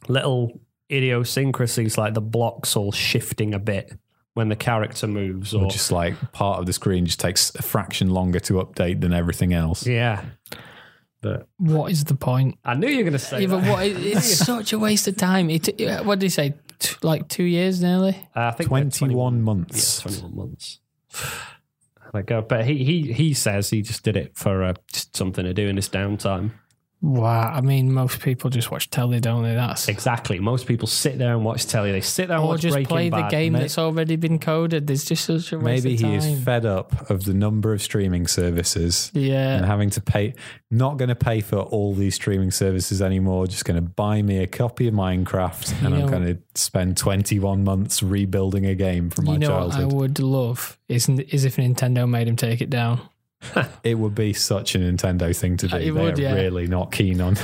[0.07, 0.59] little
[0.91, 3.97] idiosyncrasies like the blocks all shifting a bit
[4.33, 7.61] when the character moves or, Or just like part of the screen just takes a
[7.61, 9.87] fraction longer to update than everything else.
[9.87, 10.23] yeah.
[11.21, 12.59] But What is the point?
[12.63, 13.71] I knew you were going to say Yeah, but that.
[13.71, 13.85] what?
[13.87, 15.49] it- It's such a waste of time.
[15.49, 15.67] It,
[16.05, 16.53] what did he say?
[16.77, 18.11] T- like two years nearly.
[18.35, 20.01] Uh, I think 21 Yeah, months.
[20.01, 20.79] 21 months.
[22.13, 25.43] Like, uh, but he, he he says he just did it for uh, just something
[25.43, 26.51] to do in his downtime.
[27.05, 27.51] Wow.
[27.53, 29.53] I mean, most people just watch telly, don't they?
[29.53, 30.39] That's Exactly.
[30.39, 31.91] Most people sit there and watch telly.
[31.91, 33.31] They sit there and or watch just Breaking play the Bad.
[33.31, 34.87] game May- that's already been coded.
[34.87, 36.13] There's just such a waste Maybe of he time.
[36.33, 39.55] is fed up of the number of streaming services Yeah.
[39.55, 40.33] and having to pay,
[40.71, 44.39] not going to pay for all these streaming services anymore, just going to buy me
[44.39, 49.11] a copy of Minecraft and You I'm going to spend 21 months rebuilding a game
[49.11, 52.61] from my you know what I would love is, is if Nintendo made him take
[52.61, 52.99] it down.
[53.83, 55.77] it would be such a Nintendo thing to do.
[55.77, 56.33] It They're would, yeah.
[56.33, 57.37] really not keen on.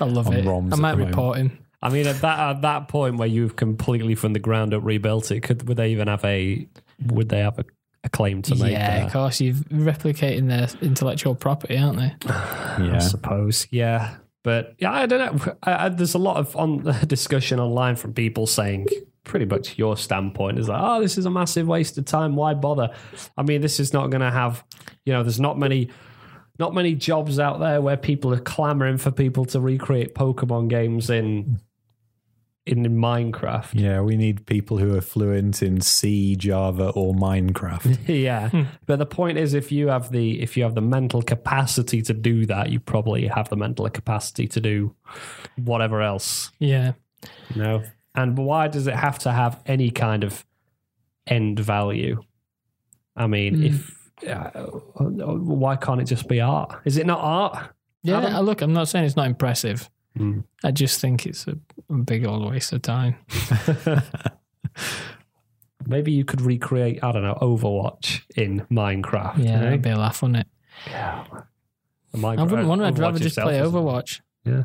[0.00, 0.44] I love On it.
[0.44, 1.10] ROMs I at might the moment.
[1.16, 1.58] report him.
[1.82, 5.30] I mean, at that at that point where you've completely from the ground up rebuilt
[5.30, 6.66] it, could would they even have a
[7.06, 7.64] would they have a,
[8.04, 8.72] a claim to make?
[8.72, 9.06] Yeah, there?
[9.06, 9.40] of course.
[9.40, 12.12] You're replicating their intellectual property, aren't they?
[12.28, 12.98] I Yeah.
[12.98, 13.66] suppose.
[13.70, 15.54] Yeah, but yeah, I don't know.
[15.62, 18.86] I, I, there's a lot of on discussion online from people saying
[19.26, 22.34] pretty much your standpoint is like, oh, this is a massive waste of time.
[22.36, 22.94] Why bother?
[23.36, 24.64] I mean, this is not going to have,
[25.04, 25.90] you know, there's not many.
[26.58, 31.10] Not many jobs out there where people are clamoring for people to recreate Pokemon games
[31.10, 31.60] in
[32.64, 33.74] in Minecraft.
[33.74, 38.08] Yeah, we need people who are fluent in C, Java, or Minecraft.
[38.08, 38.62] yeah hmm.
[38.86, 42.14] but the point is if you have the if you have the mental capacity to
[42.14, 44.94] do that you probably have the mental capacity to do
[45.56, 46.92] whatever else Yeah.
[47.54, 47.82] you know
[48.16, 50.44] and why does it have to have any kind of
[51.26, 52.22] end value
[53.16, 53.66] i mean Mm.
[53.66, 53.96] if
[54.28, 57.70] uh, why can't it just be art is it not art
[58.02, 58.34] Yeah, Adam?
[58.34, 59.90] uh, look, I'm not saying it's not impressive.
[60.18, 60.44] Mm.
[60.64, 61.56] I just think it's a,
[61.94, 63.16] big old waste of time.
[65.86, 69.60] maybe you could recreate i don't know overwatch in minecraft Yeah, eh?
[69.60, 70.46] that'd be a laugh, wouldn't it?
[70.88, 71.24] yeah
[72.14, 72.86] I wouldn't want to.
[72.86, 74.20] I'd rather just play Overwatch.
[74.44, 74.64] Yeah,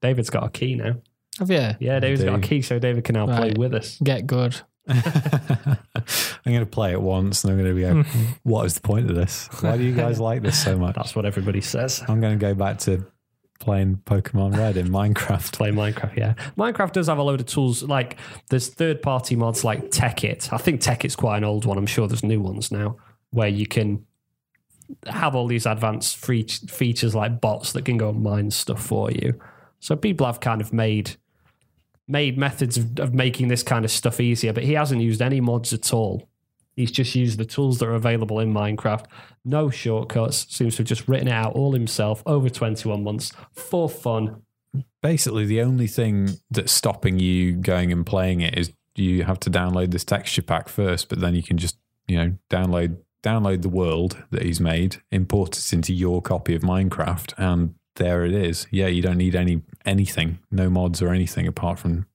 [0.00, 0.96] david's got a key now
[1.38, 1.70] Have you?
[1.80, 3.98] Yeah, David's got a key, so David can now play with us.
[4.02, 4.60] Get good.
[4.88, 8.06] I'm going to play it once and I'm going to be like,
[8.42, 9.48] what is the point of this?
[9.60, 10.94] Why do you guys like this so much?
[10.94, 12.02] That's what everybody says.
[12.06, 13.06] I'm going to go back to
[13.60, 15.52] playing Pokemon Red in Minecraft.
[15.52, 16.34] Play Minecraft, yeah.
[16.58, 17.82] Minecraft does have a load of tools.
[17.82, 18.18] Like
[18.50, 20.52] there's third party mods like Tekkit.
[20.52, 21.78] I think Tekkit's quite an old one.
[21.78, 22.96] I'm sure there's new ones now
[23.30, 24.04] where you can
[25.06, 29.10] have all these advanced free features like bots that can go and mine stuff for
[29.10, 29.40] you.
[29.80, 31.16] So people have kind of made
[32.06, 35.40] made methods of, of making this kind of stuff easier, but he hasn't used any
[35.40, 36.28] mods at all.
[36.76, 39.06] He's just used the tools that are available in Minecraft.
[39.44, 40.52] No shortcuts.
[40.54, 44.42] Seems to have just written it out all himself over 21 months for fun.
[45.00, 49.50] Basically, the only thing that's stopping you going and playing it is you have to
[49.50, 53.68] download this texture pack first, but then you can just, you know, download download the
[53.70, 58.66] world that he's made, import it into your copy of Minecraft, and there it is.
[58.70, 62.06] Yeah, you don't need any anything, no mods or anything apart from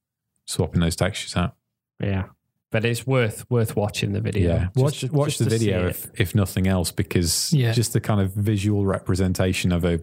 [0.45, 1.55] swapping those textures out.
[2.01, 2.25] Yeah.
[2.71, 4.49] But it's worth worth watching the video.
[4.55, 5.89] Yeah, Just watch to- watch the to see video it.
[5.91, 7.71] if if nothing else, because Yeah.
[7.71, 9.99] just the kind of visual representation of a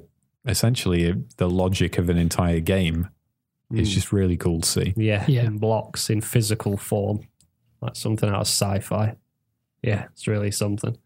[0.47, 3.09] essentially a, the logic of an entire game
[3.73, 3.93] is Mm.
[3.93, 4.95] just really cool to see.
[4.97, 5.45] yeah, Yeah.
[5.45, 7.21] in blocks in physical form,
[7.81, 9.17] like something out of sci-fi.
[9.83, 10.97] Yeah, it's really something.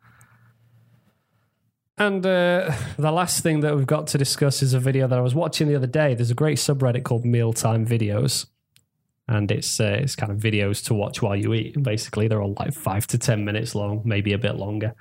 [2.00, 5.22] And uh, the last thing that we've got to discuss is a video that I
[5.22, 6.14] was watching the other day.
[6.14, 8.46] There's a great subreddit called Mealtime Videos,
[9.28, 11.80] and it's uh, it's kind of videos to watch while you eat.
[11.80, 14.94] Basically, they're all like five to ten minutes long, maybe a bit longer.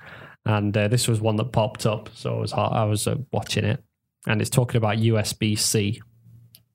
[0.44, 3.64] And uh, this was one that popped up, so I was I was uh, watching
[3.64, 3.82] it,
[4.26, 6.02] and it's talking about USB C.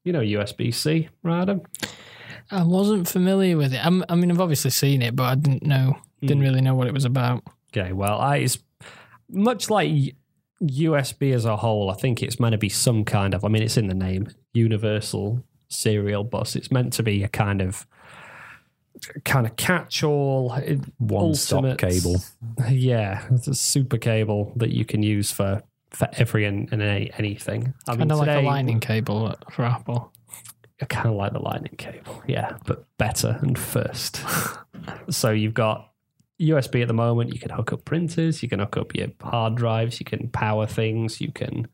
[0.03, 1.43] You know USB C, right?
[1.43, 1.61] Adam?
[2.51, 3.83] I wasn't familiar with it.
[3.83, 6.85] I'm, I mean, I've obviously seen it, but I didn't know, didn't really know what
[6.85, 7.43] it was about.
[7.75, 8.59] Okay, well, I, it's
[9.29, 10.15] much like
[10.63, 11.89] USB as a whole.
[11.89, 13.43] I think it's meant to be some kind of.
[13.43, 16.55] I mean, it's in the name, universal serial bus.
[16.55, 17.85] It's meant to be a kind of
[19.25, 20.57] kind of catch-all,
[20.99, 22.21] One stop cable.
[22.69, 25.61] Yeah, it's a super cable that you can use for
[25.91, 27.73] for every and, and any, anything.
[27.87, 30.11] I mean, Kind of like a lightning cable for Apple.
[30.81, 34.21] I kind of like the lightning cable, yeah, but better and first.
[35.09, 35.89] so you've got
[36.39, 37.33] USB at the moment.
[37.33, 38.43] You can hook up printers.
[38.43, 39.99] You can hook up your hard drives.
[39.99, 41.21] You can power things.
[41.21, 41.67] You can.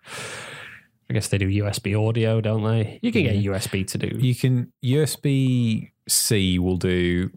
[1.09, 2.99] I guess they do USB audio, don't they?
[3.01, 4.17] You can get USB to do.
[4.17, 7.31] You can USB C will do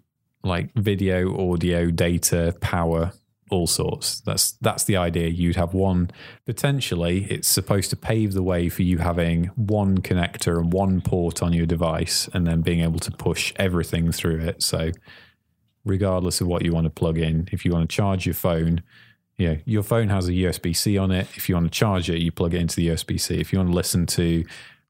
[0.44, 3.12] like video, audio, data, power,
[3.50, 4.20] all sorts.
[4.20, 5.28] That's that's the idea.
[5.28, 6.10] You'd have one
[6.46, 7.26] potentially.
[7.30, 11.52] It's supposed to pave the way for you having one connector and one port on
[11.52, 14.62] your device, and then being able to push everything through it.
[14.62, 14.90] So,
[15.84, 18.82] regardless of what you want to plug in, if you want to charge your phone,
[19.36, 21.26] you know, your phone has a USB C on it.
[21.34, 23.40] If you want to charge it, you plug it into the USB C.
[23.40, 24.44] If you want to listen to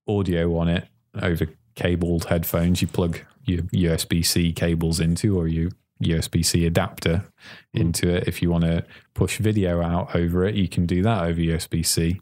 [0.06, 0.86] audio on it
[1.20, 5.70] over cabled headphones, you plug your USB C cables into or your
[6.02, 7.24] USB C adapter
[7.72, 7.80] hmm.
[7.80, 8.28] into it.
[8.28, 8.84] If you want to
[9.14, 12.20] push video out over it, you can do that over USB C.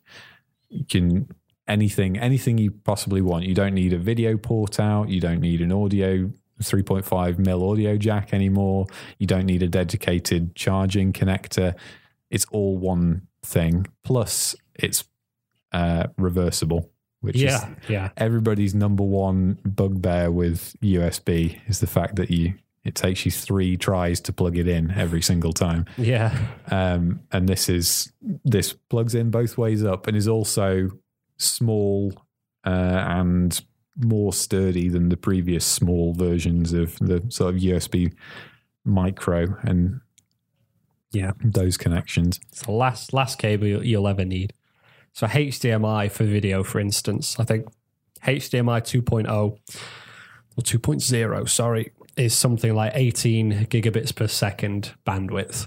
[0.68, 1.28] You can
[1.68, 3.44] anything anything you possibly want.
[3.44, 5.08] You don't need a video port out.
[5.08, 6.30] You don't need an audio
[6.62, 8.86] 3.5 mil audio jack anymore.
[9.18, 11.74] You don't need a dedicated charging connector.
[12.30, 13.86] It's all one thing.
[14.04, 15.04] Plus, it's
[15.72, 16.90] uh, reversible,
[17.20, 22.54] which is yeah, yeah, everybody's number one bugbear with USB is the fact that you
[22.84, 25.86] it takes you three tries to plug it in every single time.
[25.96, 26.36] yeah.
[26.68, 28.12] Um, and this is
[28.44, 30.90] this plugs in both ways up and is also
[31.36, 32.12] small
[32.64, 33.60] uh, and
[33.96, 38.12] more sturdy than the previous small versions of the sort of USB
[38.84, 40.00] micro and
[41.12, 41.32] Yeah.
[41.44, 42.40] those connections.
[42.50, 44.54] It's the last last cable you'll, you'll ever need.
[45.12, 47.66] So HDMI for video, for instance, I think
[48.24, 55.66] HDMI 2.0 or 2.0, sorry, is something like 18 gigabits per second bandwidth,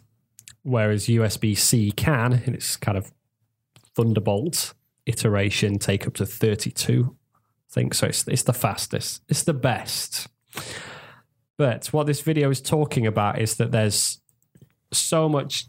[0.63, 3.11] whereas USB C can, in its kind of
[3.95, 4.73] Thunderbolt
[5.05, 7.15] iteration, take up to 32.
[7.75, 8.07] Think so.
[8.07, 9.21] It's, it's the fastest.
[9.27, 10.29] It's the best.
[11.57, 14.21] But what this video is talking about is that there's
[14.93, 15.65] so much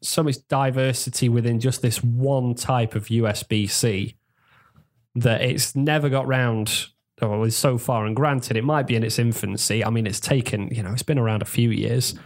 [0.00, 4.16] so much diversity within just this one type of USB C
[5.14, 6.86] that it's never got round
[7.20, 8.04] well, so far.
[8.04, 9.84] And granted, it might be in its infancy.
[9.84, 12.16] I mean, it's taken, you know, it's been around a few years.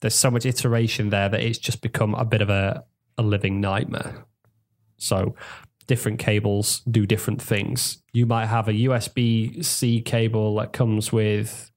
[0.00, 2.82] There's so much iteration there that it's just become a bit of a,
[3.16, 4.24] a living nightmare.
[4.96, 5.36] So,
[5.86, 8.02] different cables do different things.
[8.12, 11.70] You might have a USB C cable that comes with,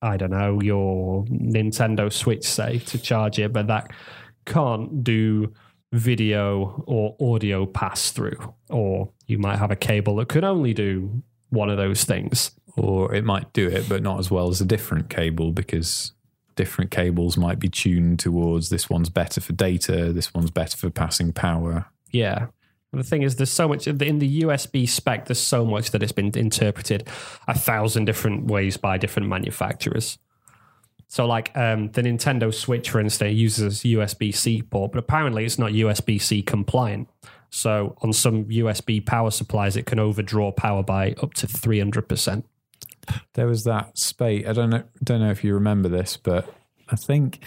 [0.00, 3.90] I don't know, your Nintendo Switch, say, to charge it, but that
[4.46, 5.52] can't do
[5.92, 8.54] video or audio pass through.
[8.70, 12.52] Or you might have a cable that could only do one of those things.
[12.76, 16.12] Or it might do it, but not as well as a different cable because
[16.54, 20.90] different cables might be tuned towards this one's better for data, this one's better for
[20.90, 21.86] passing power.
[22.10, 22.46] Yeah.
[22.92, 26.12] The thing is, there's so much in the USB spec, there's so much that it's
[26.12, 27.08] been interpreted
[27.48, 30.18] a thousand different ways by different manufacturers.
[31.08, 35.58] So, like um, the Nintendo Switch, for instance, uses USB C port, but apparently it's
[35.58, 37.08] not USB C compliant.
[37.48, 42.44] So, on some USB power supplies, it can overdraw power by up to 300%.
[43.34, 44.46] There was that spate.
[44.46, 44.84] I don't know.
[45.02, 46.52] Don't know if you remember this, but
[46.88, 47.40] I think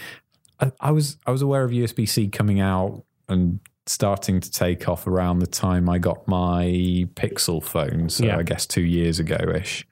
[0.60, 4.88] I, I was I was aware of USB C coming out and starting to take
[4.88, 8.08] off around the time I got my Pixel phone.
[8.08, 8.38] So Yeah.
[8.38, 9.86] I guess two years ago ish,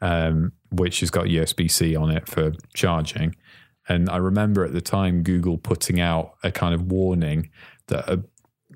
[0.00, 3.34] um, which has got USB C on it for charging.
[3.88, 7.50] And I remember at the time Google putting out a kind of warning
[7.88, 8.22] that a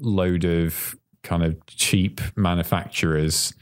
[0.01, 3.55] load of kind of cheap manufacturers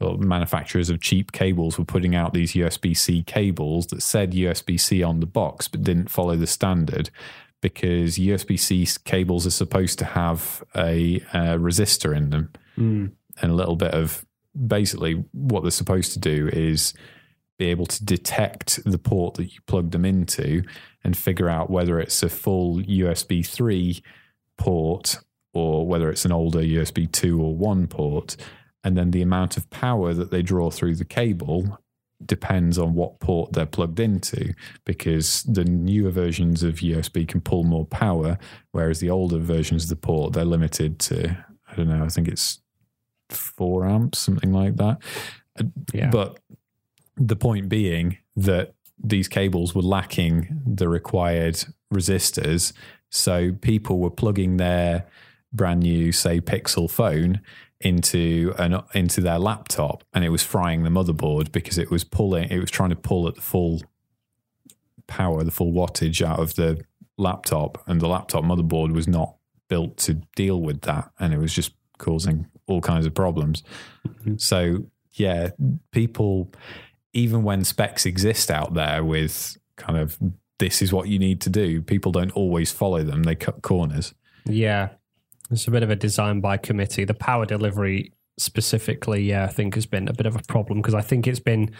[0.00, 4.78] or manufacturers of cheap cables were putting out these USB C cables that said USB
[4.80, 7.10] C on the box but didn't follow the standard
[7.60, 12.50] because USB C cables are supposed to have a, uh resistor in them
[13.42, 14.24] and a little bit of
[14.66, 16.94] basically what they're supposed to do is
[17.58, 20.62] be able to detect the port that you plug them into
[21.04, 24.02] and figure out whether it's a full USB 3
[24.56, 25.18] port
[25.52, 28.36] or whether it's an older USB 2 or 1 port.
[28.82, 31.78] And then the amount of power that they draw through the cable
[32.24, 34.52] depends on what port they're plugged into
[34.84, 38.38] because the newer versions of USB can pull more power,
[38.72, 42.28] whereas the older versions of the port, they're limited to, I don't know, I think
[42.28, 42.60] it's
[43.30, 44.98] four amps, something like that.
[45.58, 46.10] Uh, Yeah.
[46.10, 46.40] But
[47.16, 52.72] the point being that these cables were lacking the required resistors.
[53.10, 55.06] So people were plugging their
[55.52, 57.40] brand new, say, Pixel phone
[57.80, 62.50] into an into their laptop, and it was frying the motherboard because it was pulling,
[62.50, 63.82] it was trying to pull at the full
[65.06, 66.82] power, the full wattage out of the
[67.16, 69.36] laptop, and the laptop motherboard was not
[69.68, 73.62] built to deal with that, and it was just causing all kinds of problems.
[74.06, 74.36] Mm-hmm.
[74.36, 75.50] So yeah,
[75.90, 76.52] people,
[77.12, 80.18] even when specs exist out there with kind of
[80.58, 83.22] this is what you need to do, people don't always follow them.
[83.24, 84.14] They cut corners.
[84.44, 84.90] Yeah.
[85.50, 87.04] It's a bit of a design by committee.
[87.04, 90.94] The power delivery specifically, yeah, I think has been a bit of a problem because
[90.94, 91.70] I think it's been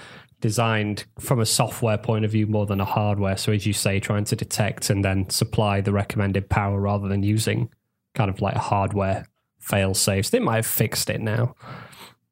[0.41, 3.37] designed from a software point of view more than a hardware.
[3.37, 7.23] So, as you say, trying to detect and then supply the recommended power rather than
[7.23, 7.71] using
[8.14, 9.27] kind of like hardware
[9.59, 10.31] fail safes.
[10.31, 11.55] They might have fixed it now.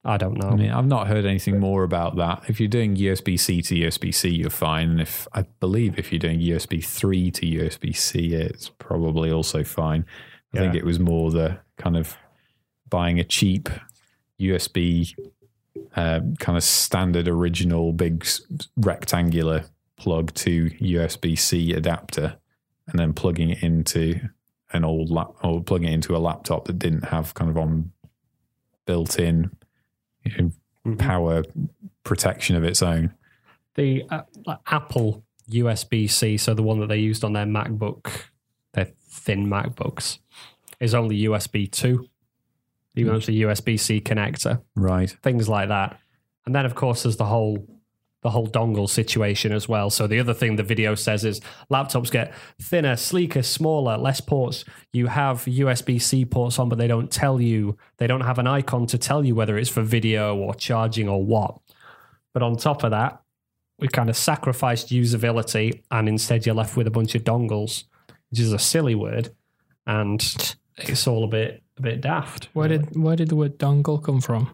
[0.04, 0.48] I don't know.
[0.48, 2.44] I mean, I've not heard anything more about that.
[2.48, 4.90] If you're doing USB C to USB C, you're fine.
[4.90, 9.64] And if I believe if you're doing USB 3 to USB C, it's probably also
[9.64, 10.06] fine.
[10.54, 12.16] I think it was more the kind of
[12.88, 13.68] buying a cheap
[14.40, 15.14] USB
[15.94, 18.26] uh, kind of standard original big
[18.76, 19.64] rectangular
[19.96, 22.36] plug to USB C adapter
[22.86, 24.18] and then plugging it into
[24.72, 27.92] an old lap or plugging it into a laptop that didn't have kind of on
[28.86, 29.50] built in
[30.24, 30.52] you know,
[30.86, 30.98] Mhm.
[30.98, 31.42] power
[32.04, 33.12] protection of its own.
[33.74, 34.22] the uh,
[34.66, 38.10] Apple USB C, so the one that they used on their MacBook,
[39.08, 40.18] thin MacBooks,
[40.80, 42.06] is only USB 2,
[42.96, 45.10] even though it's a USB C connector, Right.
[45.22, 45.98] things like that.
[46.46, 47.66] And then, of course, there's the whole.
[48.22, 49.90] The whole dongle situation as well.
[49.90, 51.40] So the other thing the video says is
[51.70, 54.64] laptops get thinner, sleeker, smaller, less ports.
[54.92, 57.76] You have USB C ports on, but they don't tell you.
[57.98, 61.24] They don't have an icon to tell you whether it's for video or charging or
[61.24, 61.60] what.
[62.34, 63.22] But on top of that,
[63.78, 67.84] we've kind of sacrificed usability and instead you're left with a bunch of dongles,
[68.30, 69.30] which is a silly word.
[69.86, 70.20] And
[70.76, 72.48] it's all a bit a bit daft.
[72.52, 74.50] Where did where did the word dongle come from?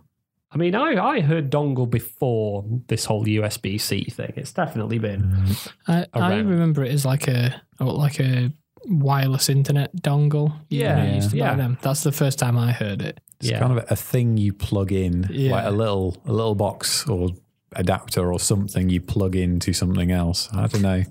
[0.52, 4.32] I mean I, I heard dongle before this whole USB C thing.
[4.36, 5.46] It's definitely been
[5.88, 8.52] I, I remember it as like a oh, like a
[8.86, 10.52] wireless internet dongle.
[10.68, 11.54] You Yeah, you used to buy yeah.
[11.56, 11.78] them.
[11.82, 13.18] That's the first time I heard it.
[13.40, 13.58] It's Yeah.
[13.58, 15.52] kind of a thing you plug in, Yeah.
[15.52, 17.30] like a little a little box or
[17.76, 20.48] adapter or something you plug into something else.
[20.52, 21.04] I don't know.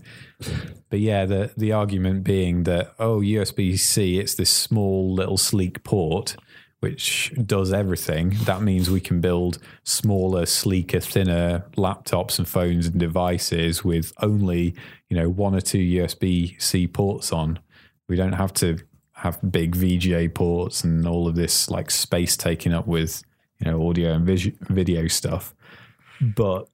[0.89, 5.84] But yeah, the the argument being that oh USB C, it's this small little sleek
[5.84, 6.36] port
[6.84, 8.32] which does everything.
[8.43, 14.76] That means we can build smaller, sleeker, thinner laptops and phones and devices with only
[15.07, 17.59] you know one or two USB C ports on.
[18.09, 18.80] We don't have to
[19.14, 23.24] have big VGA ports and all of this like space taken up with
[23.59, 25.55] you know audio and vis- video stuff.
[26.36, 26.69] But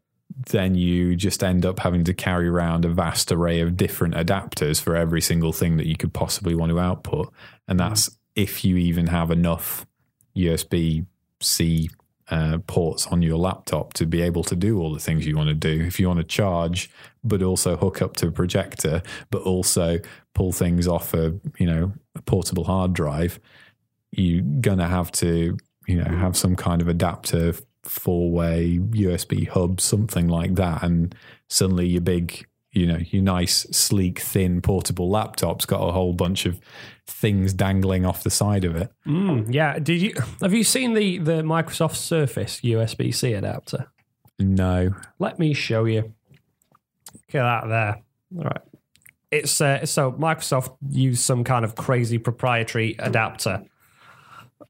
[0.51, 4.81] then you just end up having to carry around a vast array of different adapters
[4.81, 7.33] for every single thing that you could possibly want to output.
[7.67, 9.85] And that's if you even have enough
[10.35, 11.05] USB
[11.41, 11.89] C
[12.29, 15.49] uh, ports on your laptop to be able to do all the things you want
[15.49, 15.83] to do.
[15.83, 16.89] If you want to charge,
[17.23, 19.97] but also hook up to a projector, but also
[20.35, 23.39] pull things off a you know a portable hard drive,
[24.11, 29.81] you're gonna have to you know have some kind of adapter, four way USB hub,
[29.81, 31.15] something like that, and
[31.47, 36.45] suddenly your big you know your nice sleek thin portable laptop's got a whole bunch
[36.45, 36.59] of
[37.07, 38.91] things dangling off the side of it.
[39.07, 39.79] Mm, yeah.
[39.79, 43.87] Did you have you seen the the Microsoft Surface USB C adapter?
[44.41, 46.13] No, Let me show you.
[47.13, 48.01] Look at that there.
[48.37, 48.61] All right.
[49.31, 53.63] It's uh, so Microsoft used some kind of crazy proprietary adapter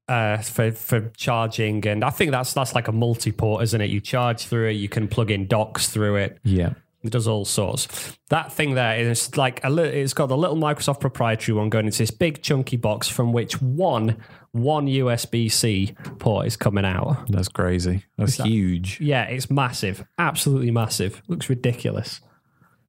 [0.07, 3.89] uh, for for charging, and I think that's that's like a multi-port, isn't it?
[3.89, 6.39] You charge through it, you can plug in docks through it.
[6.43, 6.73] yeah,
[7.03, 7.87] It does all sorts.
[8.29, 11.85] That thing there is like a li- it's got the little Microsoft proprietary one going
[11.85, 14.17] into this big chunky box from which one
[14.51, 17.27] one USB C port is coming out.
[17.29, 18.05] that's crazy.
[18.17, 18.99] That's that- huge.
[18.99, 21.21] Yeah, it's massive, absolutely massive.
[21.27, 22.19] Looks ridiculous.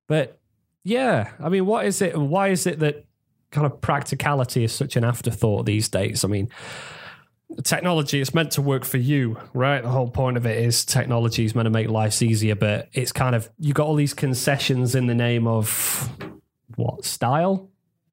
[0.08, 0.38] But
[0.84, 2.16] yeah, I mean, what is it?
[2.16, 3.04] Why is it that
[3.50, 6.24] kind of practicality is such an afterthought these days?
[6.24, 6.48] I mean,
[7.64, 9.82] technology is meant to work for you, right?
[9.82, 13.12] The whole point of it is technology is meant to make lives easier, but it's
[13.12, 16.08] kind of you got all these concessions in the name of
[16.76, 17.68] what style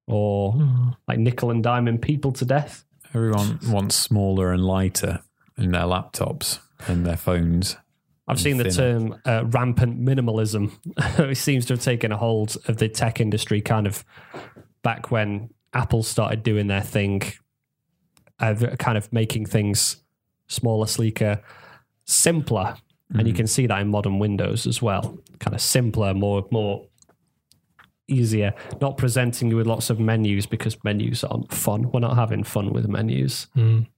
[0.08, 0.56] or
[1.08, 2.86] like nickel and diamond people to death.
[3.14, 5.22] Everyone wants smaller and lighter
[5.58, 7.78] in their laptops and their phones.
[8.30, 10.74] I've seen the term uh, rampant minimalism.
[11.20, 14.04] it seems to have taken a hold of the tech industry kind of
[14.88, 17.22] back when Apple started doing their thing,
[18.40, 19.98] uh, kind of making things
[20.48, 21.42] smaller, sleeker,
[22.06, 22.78] simpler.
[23.10, 25.18] And you can see that in modern Windows as well.
[25.40, 26.88] Kind of simpler, more more
[28.08, 28.54] easier.
[28.80, 31.92] Not presenting you with lots of menus because menus aren't fun.
[31.92, 33.48] We're not having fun with menus.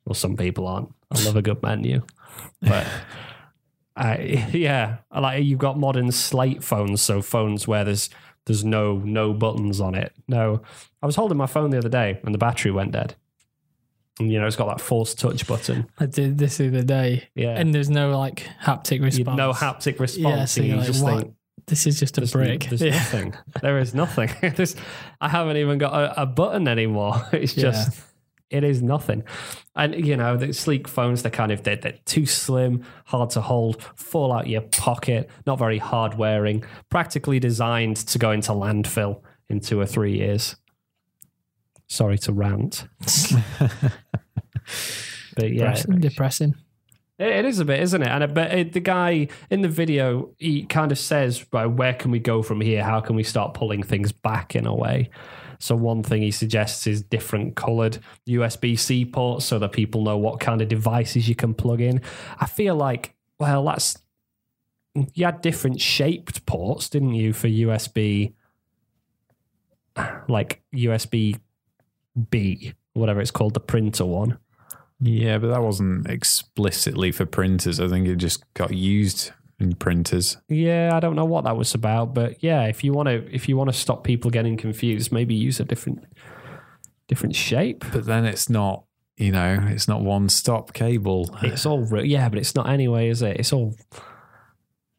[0.05, 0.89] Well, some people aren't.
[1.11, 2.01] I love a good menu,
[2.61, 2.87] but
[3.95, 8.09] uh, yeah, like you've got modern slate phones, so phones where there's
[8.49, 10.11] there's no no buttons on it.
[10.27, 10.61] No,
[11.01, 13.15] I was holding my phone the other day and the battery went dead.
[14.19, 15.87] And, you know, it's got that force touch button.
[15.97, 17.57] I did this the other day, Yeah.
[17.57, 19.37] and there's no like haptic response.
[19.37, 20.35] no haptic response.
[20.35, 21.21] Yeah, so you're like, just what?
[21.21, 21.33] think,
[21.67, 22.65] This is just a there's, brick.
[22.67, 22.95] there's Yeah.
[22.95, 23.35] nothing.
[23.61, 24.29] There is nothing.
[25.21, 27.25] I haven't even got a, a button anymore.
[27.31, 27.97] It's just,
[28.49, 29.23] it is nothing.
[29.75, 33.41] And, you know, the sleek phones, they're kind of, they're, they're too slim, hard to
[33.41, 39.21] hold, fall out your pocket, not very hard wearing, practically designed to go into landfill
[39.49, 40.55] in two or three years.
[41.87, 42.87] Sorry to rant.
[45.35, 45.99] but yeah, Depressing.
[45.99, 46.55] depressing.
[47.17, 48.07] it it is a bit, isn't it?
[48.07, 51.93] And I bet it, the guy in the video, he kind of says, right, where
[51.93, 52.83] can we go from here?
[52.83, 55.09] How can we start pulling things back in a way?
[55.59, 60.39] So one thing he suggests is different colored USB-C ports so that people know what
[60.39, 62.01] kind of devices you can plug in.
[62.39, 63.97] I feel like, well, that's
[65.13, 68.33] you had different shaped ports, didn't you, for USB,
[70.27, 71.39] like USB
[72.29, 74.39] B, whatever it's called, the printer one.
[75.01, 77.79] Yeah, but that wasn't explicitly for printers.
[77.79, 80.37] I think it just got used in printers.
[80.47, 83.49] Yeah, I don't know what that was about, but yeah, if you want to, if
[83.49, 86.03] you want to stop people getting confused, maybe use a different,
[87.07, 87.83] different shape.
[87.91, 88.83] But then it's not,
[89.17, 91.35] you know, it's not one stop cable.
[91.43, 93.37] It's all re- yeah, but it's not anyway, is it?
[93.37, 93.75] It's all.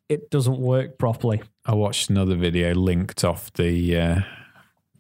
[0.09, 1.41] It doesn't work properly.
[1.65, 4.21] I watched another video linked off the uh,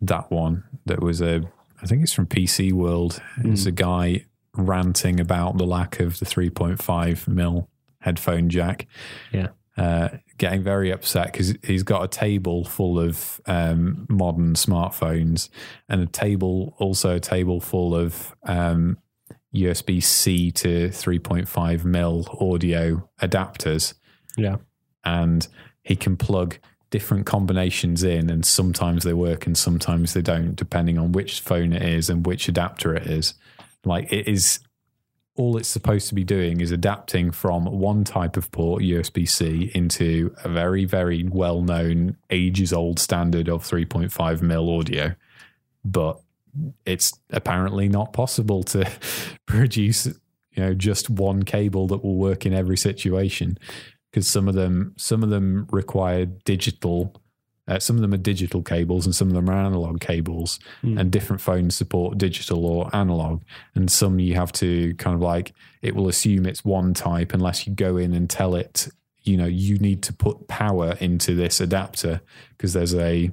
[0.00, 1.42] that one that was a
[1.82, 3.22] I think it's from PC World.
[3.42, 7.69] It's a guy ranting about the lack of the 3.5 mil
[8.00, 8.86] headphone jack.
[9.32, 9.48] Yeah.
[9.76, 15.48] Uh, getting very upset because he's got a table full of um, modern smartphones
[15.88, 18.98] and a table, also a table full of um,
[19.54, 23.94] USB C to 3.5 mil audio adapters
[24.36, 24.56] Yeah.
[25.04, 25.46] and
[25.82, 26.58] he can plug
[26.90, 31.72] different combinations in and sometimes they work and sometimes they don't depending on which phone
[31.72, 33.34] it is and which adapter it is
[33.84, 34.58] like it is
[35.40, 40.34] all it's supposed to be doing is adapting from one type of port USB-C into
[40.44, 45.14] a very very well known ages old standard of 3.5 mil audio.
[45.82, 46.20] But
[46.84, 48.90] it's apparently not possible to
[49.46, 53.56] produce you know just one cable that will work in every situation
[54.10, 57.19] because some of them some of them require digital
[57.70, 61.12] uh, some of them are digital cables and some of them are analog cables and
[61.12, 63.42] different phones support digital or analog.
[63.76, 67.68] And some you have to kind of like it will assume it's one type unless
[67.68, 68.88] you go in and tell it
[69.22, 72.20] you know you need to put power into this adapter
[72.56, 73.30] because there's a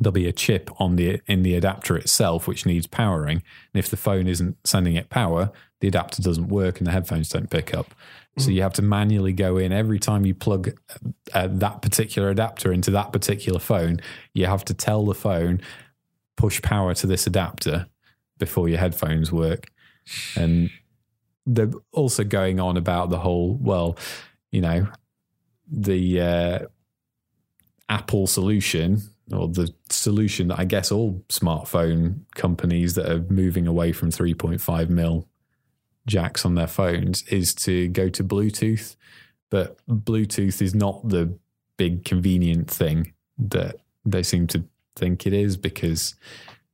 [0.00, 3.42] there'll be a chip on the in the adapter itself which needs powering.
[3.74, 7.28] And if the phone isn't sending it power the adapter doesn't work and the headphones
[7.28, 7.92] don't pick up.
[8.38, 9.72] So you have to manually go in.
[9.72, 10.70] Every time you plug
[11.34, 14.00] uh, that particular adapter into that particular phone
[14.32, 15.60] you have to tell the phone
[16.36, 17.86] push power to this adapter
[18.38, 19.70] before your headphones work.
[20.36, 20.70] And
[21.44, 23.98] they're also going on about the whole well
[24.52, 24.86] you know
[25.68, 26.58] the uh,
[27.88, 29.02] apple solution
[29.32, 34.88] or the solution that I guess all smartphone companies that are moving away from 3.5
[34.88, 35.28] mil
[36.06, 38.96] jacks on their phones is to go to Bluetooth.
[39.50, 41.38] But Bluetooth is not the
[41.76, 44.64] big convenient thing that they seem to
[44.96, 46.14] think it is because,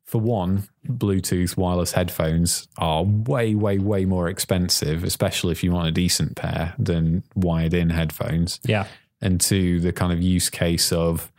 [0.05, 5.89] for one, Bluetooth wireless headphones are way, way, way more expensive, especially if you want
[5.89, 8.87] a decent pair than wired in headphones Yeah.
[9.20, 11.31] and to the kind of use case of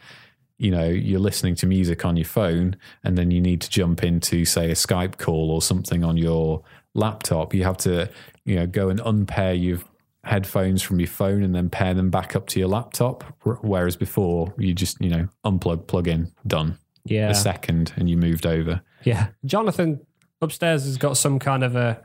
[0.61, 2.75] you know you're listening to music on your phone
[3.05, 6.61] and then you need to jump into say a skype call or something on your
[6.95, 8.09] laptop you have to
[8.45, 9.77] you know go and unpair your
[10.23, 13.23] headphones from your phone and then pair them back up to your laptop
[13.61, 17.29] whereas before you just you know unplug plug in done Yeah.
[17.29, 19.27] a second and you moved over Yeah.
[19.45, 20.01] Jonathan
[20.41, 22.01] upstairs has got some kind of a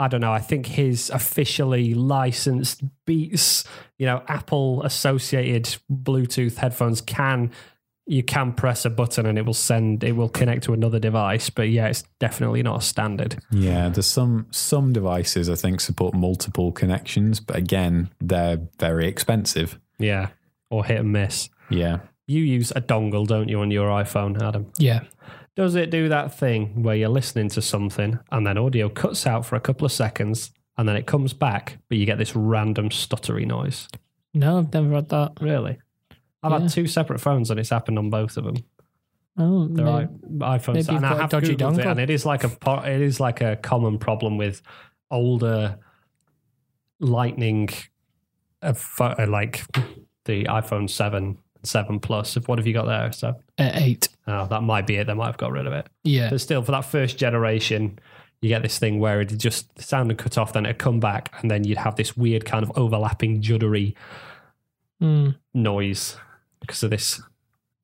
[0.00, 3.64] I don't know, I think his officially licensed Beats,
[3.98, 7.50] you know, Apple associated Bluetooth headphones can
[8.10, 11.50] you can press a button and it will send it will connect to another device,
[11.50, 13.36] but yeah, it's definitely not a standard.
[13.52, 19.78] yeah there's some some devices i think support multiple connections but again they're very expensive
[19.98, 20.28] Yeah.
[20.70, 21.48] Or hit and miss.
[21.70, 24.66] yeah You use a dongle, don't you, on your iPhone, Adam?
[24.78, 25.00] Yeah.
[25.56, 29.44] Does it do that thing where you're listening to something and then audio cuts out
[29.46, 32.90] for a couple of seconds and then it comes back, but you get this random
[32.90, 33.88] stuttery noise?
[34.34, 35.32] No, I've never had that.
[35.40, 35.78] Really?
[36.42, 36.58] I've Yeah.
[36.60, 38.56] had two separate phones and it's happened on both of them.
[39.40, 42.50] Oh, They're like iPhones, and I have dodgy Googled it, and it is like a
[42.92, 44.62] it is like a common problem with
[45.10, 45.78] older
[47.00, 47.68] Lightning,
[48.62, 49.62] uh, uh, like
[50.24, 52.34] the iPhone seven, seven plus.
[52.46, 53.12] What have you got there?
[53.12, 54.08] So At eight.
[54.26, 55.06] oh, that might be it.
[55.06, 55.86] They might have got rid of it.
[56.02, 56.30] Yeah.
[56.30, 58.00] But still, for that first generation,
[58.42, 60.98] you get this thing where it just the sound would cut off, then it'd come
[60.98, 63.94] back, and then you'd have this weird kind of overlapping juddery
[65.00, 66.16] Mm, noise
[66.60, 67.20] because of this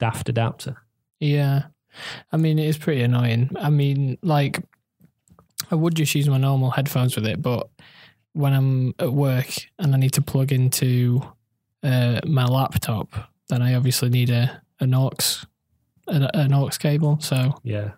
[0.00, 0.76] daft adapter.
[1.20, 1.64] yeah.
[2.32, 3.50] I mean, it is pretty annoying.
[3.56, 4.60] I mean, like,
[5.70, 7.68] I would just use my normal headphones with it, but
[8.32, 9.46] when I'm at work
[9.78, 11.22] and I need to plug into
[11.84, 13.14] uh, my laptop,
[13.48, 15.10] then I obviously need a an aux
[16.08, 17.20] an, an aux cable.
[17.20, 17.92] So Yeah.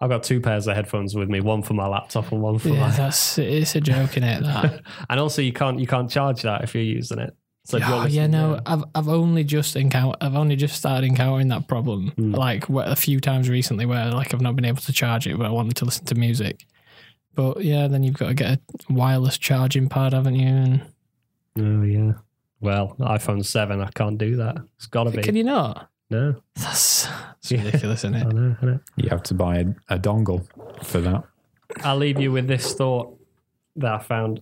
[0.00, 2.68] I've got two pairs of headphones with me, one for my laptop and one for
[2.68, 4.44] yeah, my that's it's a joke in it.
[4.44, 7.34] That and also you can't you can't charge that if you're using it.
[7.66, 11.06] So if you're Oh, yeah, no, I've I've only just encountered I've only just started
[11.06, 12.08] encountering that problem.
[12.10, 12.32] Hmm.
[12.34, 15.36] Like where, a few times recently, where like I've not been able to charge it,
[15.38, 16.66] but I wanted to listen to music.
[17.34, 18.50] But yeah, then you've got to get
[18.88, 20.46] a wireless charging pad, haven't you?
[20.46, 20.82] And
[21.58, 22.12] Oh yeah.
[22.60, 24.56] Well, iPhone seven, I can't do that.
[24.76, 25.22] It's gotta be.
[25.22, 25.88] can you not?
[26.10, 26.36] no.
[26.56, 27.62] That's, that's Yeah.
[27.64, 28.32] ridiculous, isn't I it?
[28.32, 28.80] know, I know.
[28.96, 30.46] You have to buy a, a dongle
[30.84, 31.24] for that.
[31.82, 33.18] I'll leave you with this thought
[33.76, 34.40] that I found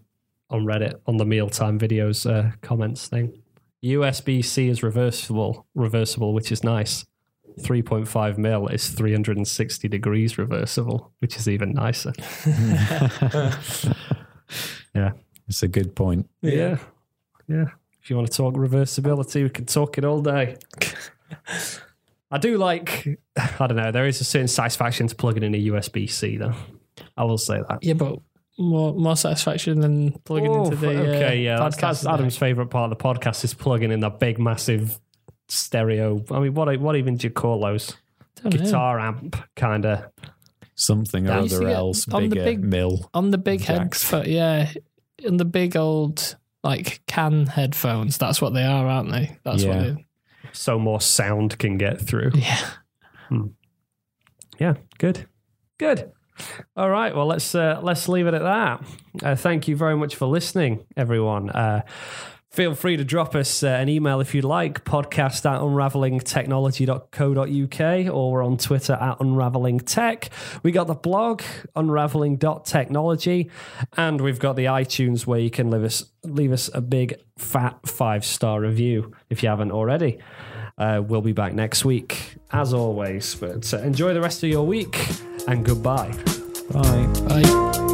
[0.53, 3.43] on Reddit on the mealtime videos uh, comments thing.
[3.85, 7.05] USB C is reversible, reversible, which is nice.
[7.61, 12.13] 3.5 mil is 360 degrees reversible, which is even nicer.
[14.95, 15.13] yeah.
[15.49, 16.29] It's a good point.
[16.41, 16.79] Yeah.
[17.49, 17.67] Yeah.
[18.03, 20.57] If you want to talk reversibility, we can talk it all day.
[22.31, 25.59] I do like, I don't know, there is a certain satisfaction to plugging in a
[25.67, 26.55] USB C, though.
[27.17, 27.81] I will say that.
[27.83, 28.19] Yeah, but
[28.63, 31.57] more more satisfaction than plugging Oh, into the okay, uh, yeah.
[31.59, 31.81] That's, podcast.
[31.81, 32.13] that's today.
[32.15, 34.99] Adam's favorite part of the podcast is plugging in that big, massive
[35.49, 36.25] stereo.
[36.31, 37.97] I mean, what what even do you call those?
[38.43, 38.65] Don't know.
[38.65, 40.05] Guitar amp kind of.
[40.75, 43.09] Something or Yeah, you see other else on the big- mill.
[43.13, 44.11] on the big Jacks.
[44.11, 44.73] heads, yeah,
[45.19, 48.17] in the big old like can headphones.
[48.17, 49.37] That's what they are, aren't they?
[49.45, 49.69] That's Yeah.
[49.77, 49.97] what.
[49.97, 50.07] They,
[50.53, 52.31] So more sound can get through.
[52.35, 52.59] yeah.
[54.59, 55.27] Yeah, good,
[55.79, 56.11] good.
[56.77, 58.85] All right, well let's uh, let's leave it at that.
[59.23, 61.51] Uh, thank you very much for listening, everyone.
[61.51, 61.83] Uh,
[62.53, 64.85] feel free to drop us uh, an email if you'd like.
[64.85, 70.29] Podcast at unravelingtechnology.co.uk or we're on Twitter at unravelingtech.
[70.63, 71.43] We got the blog
[71.75, 73.51] unraveling.technology,
[73.97, 77.77] and we've got the iTunes where you can leave us leave us a big fat
[77.87, 80.19] five star review if you haven't already.
[80.79, 83.35] Uh, we'll be back next week, as always.
[83.35, 84.97] But uh, enjoy the rest of your week
[85.47, 86.13] and goodbye.
[86.73, 87.07] Bye.
[87.29, 87.89] Bye.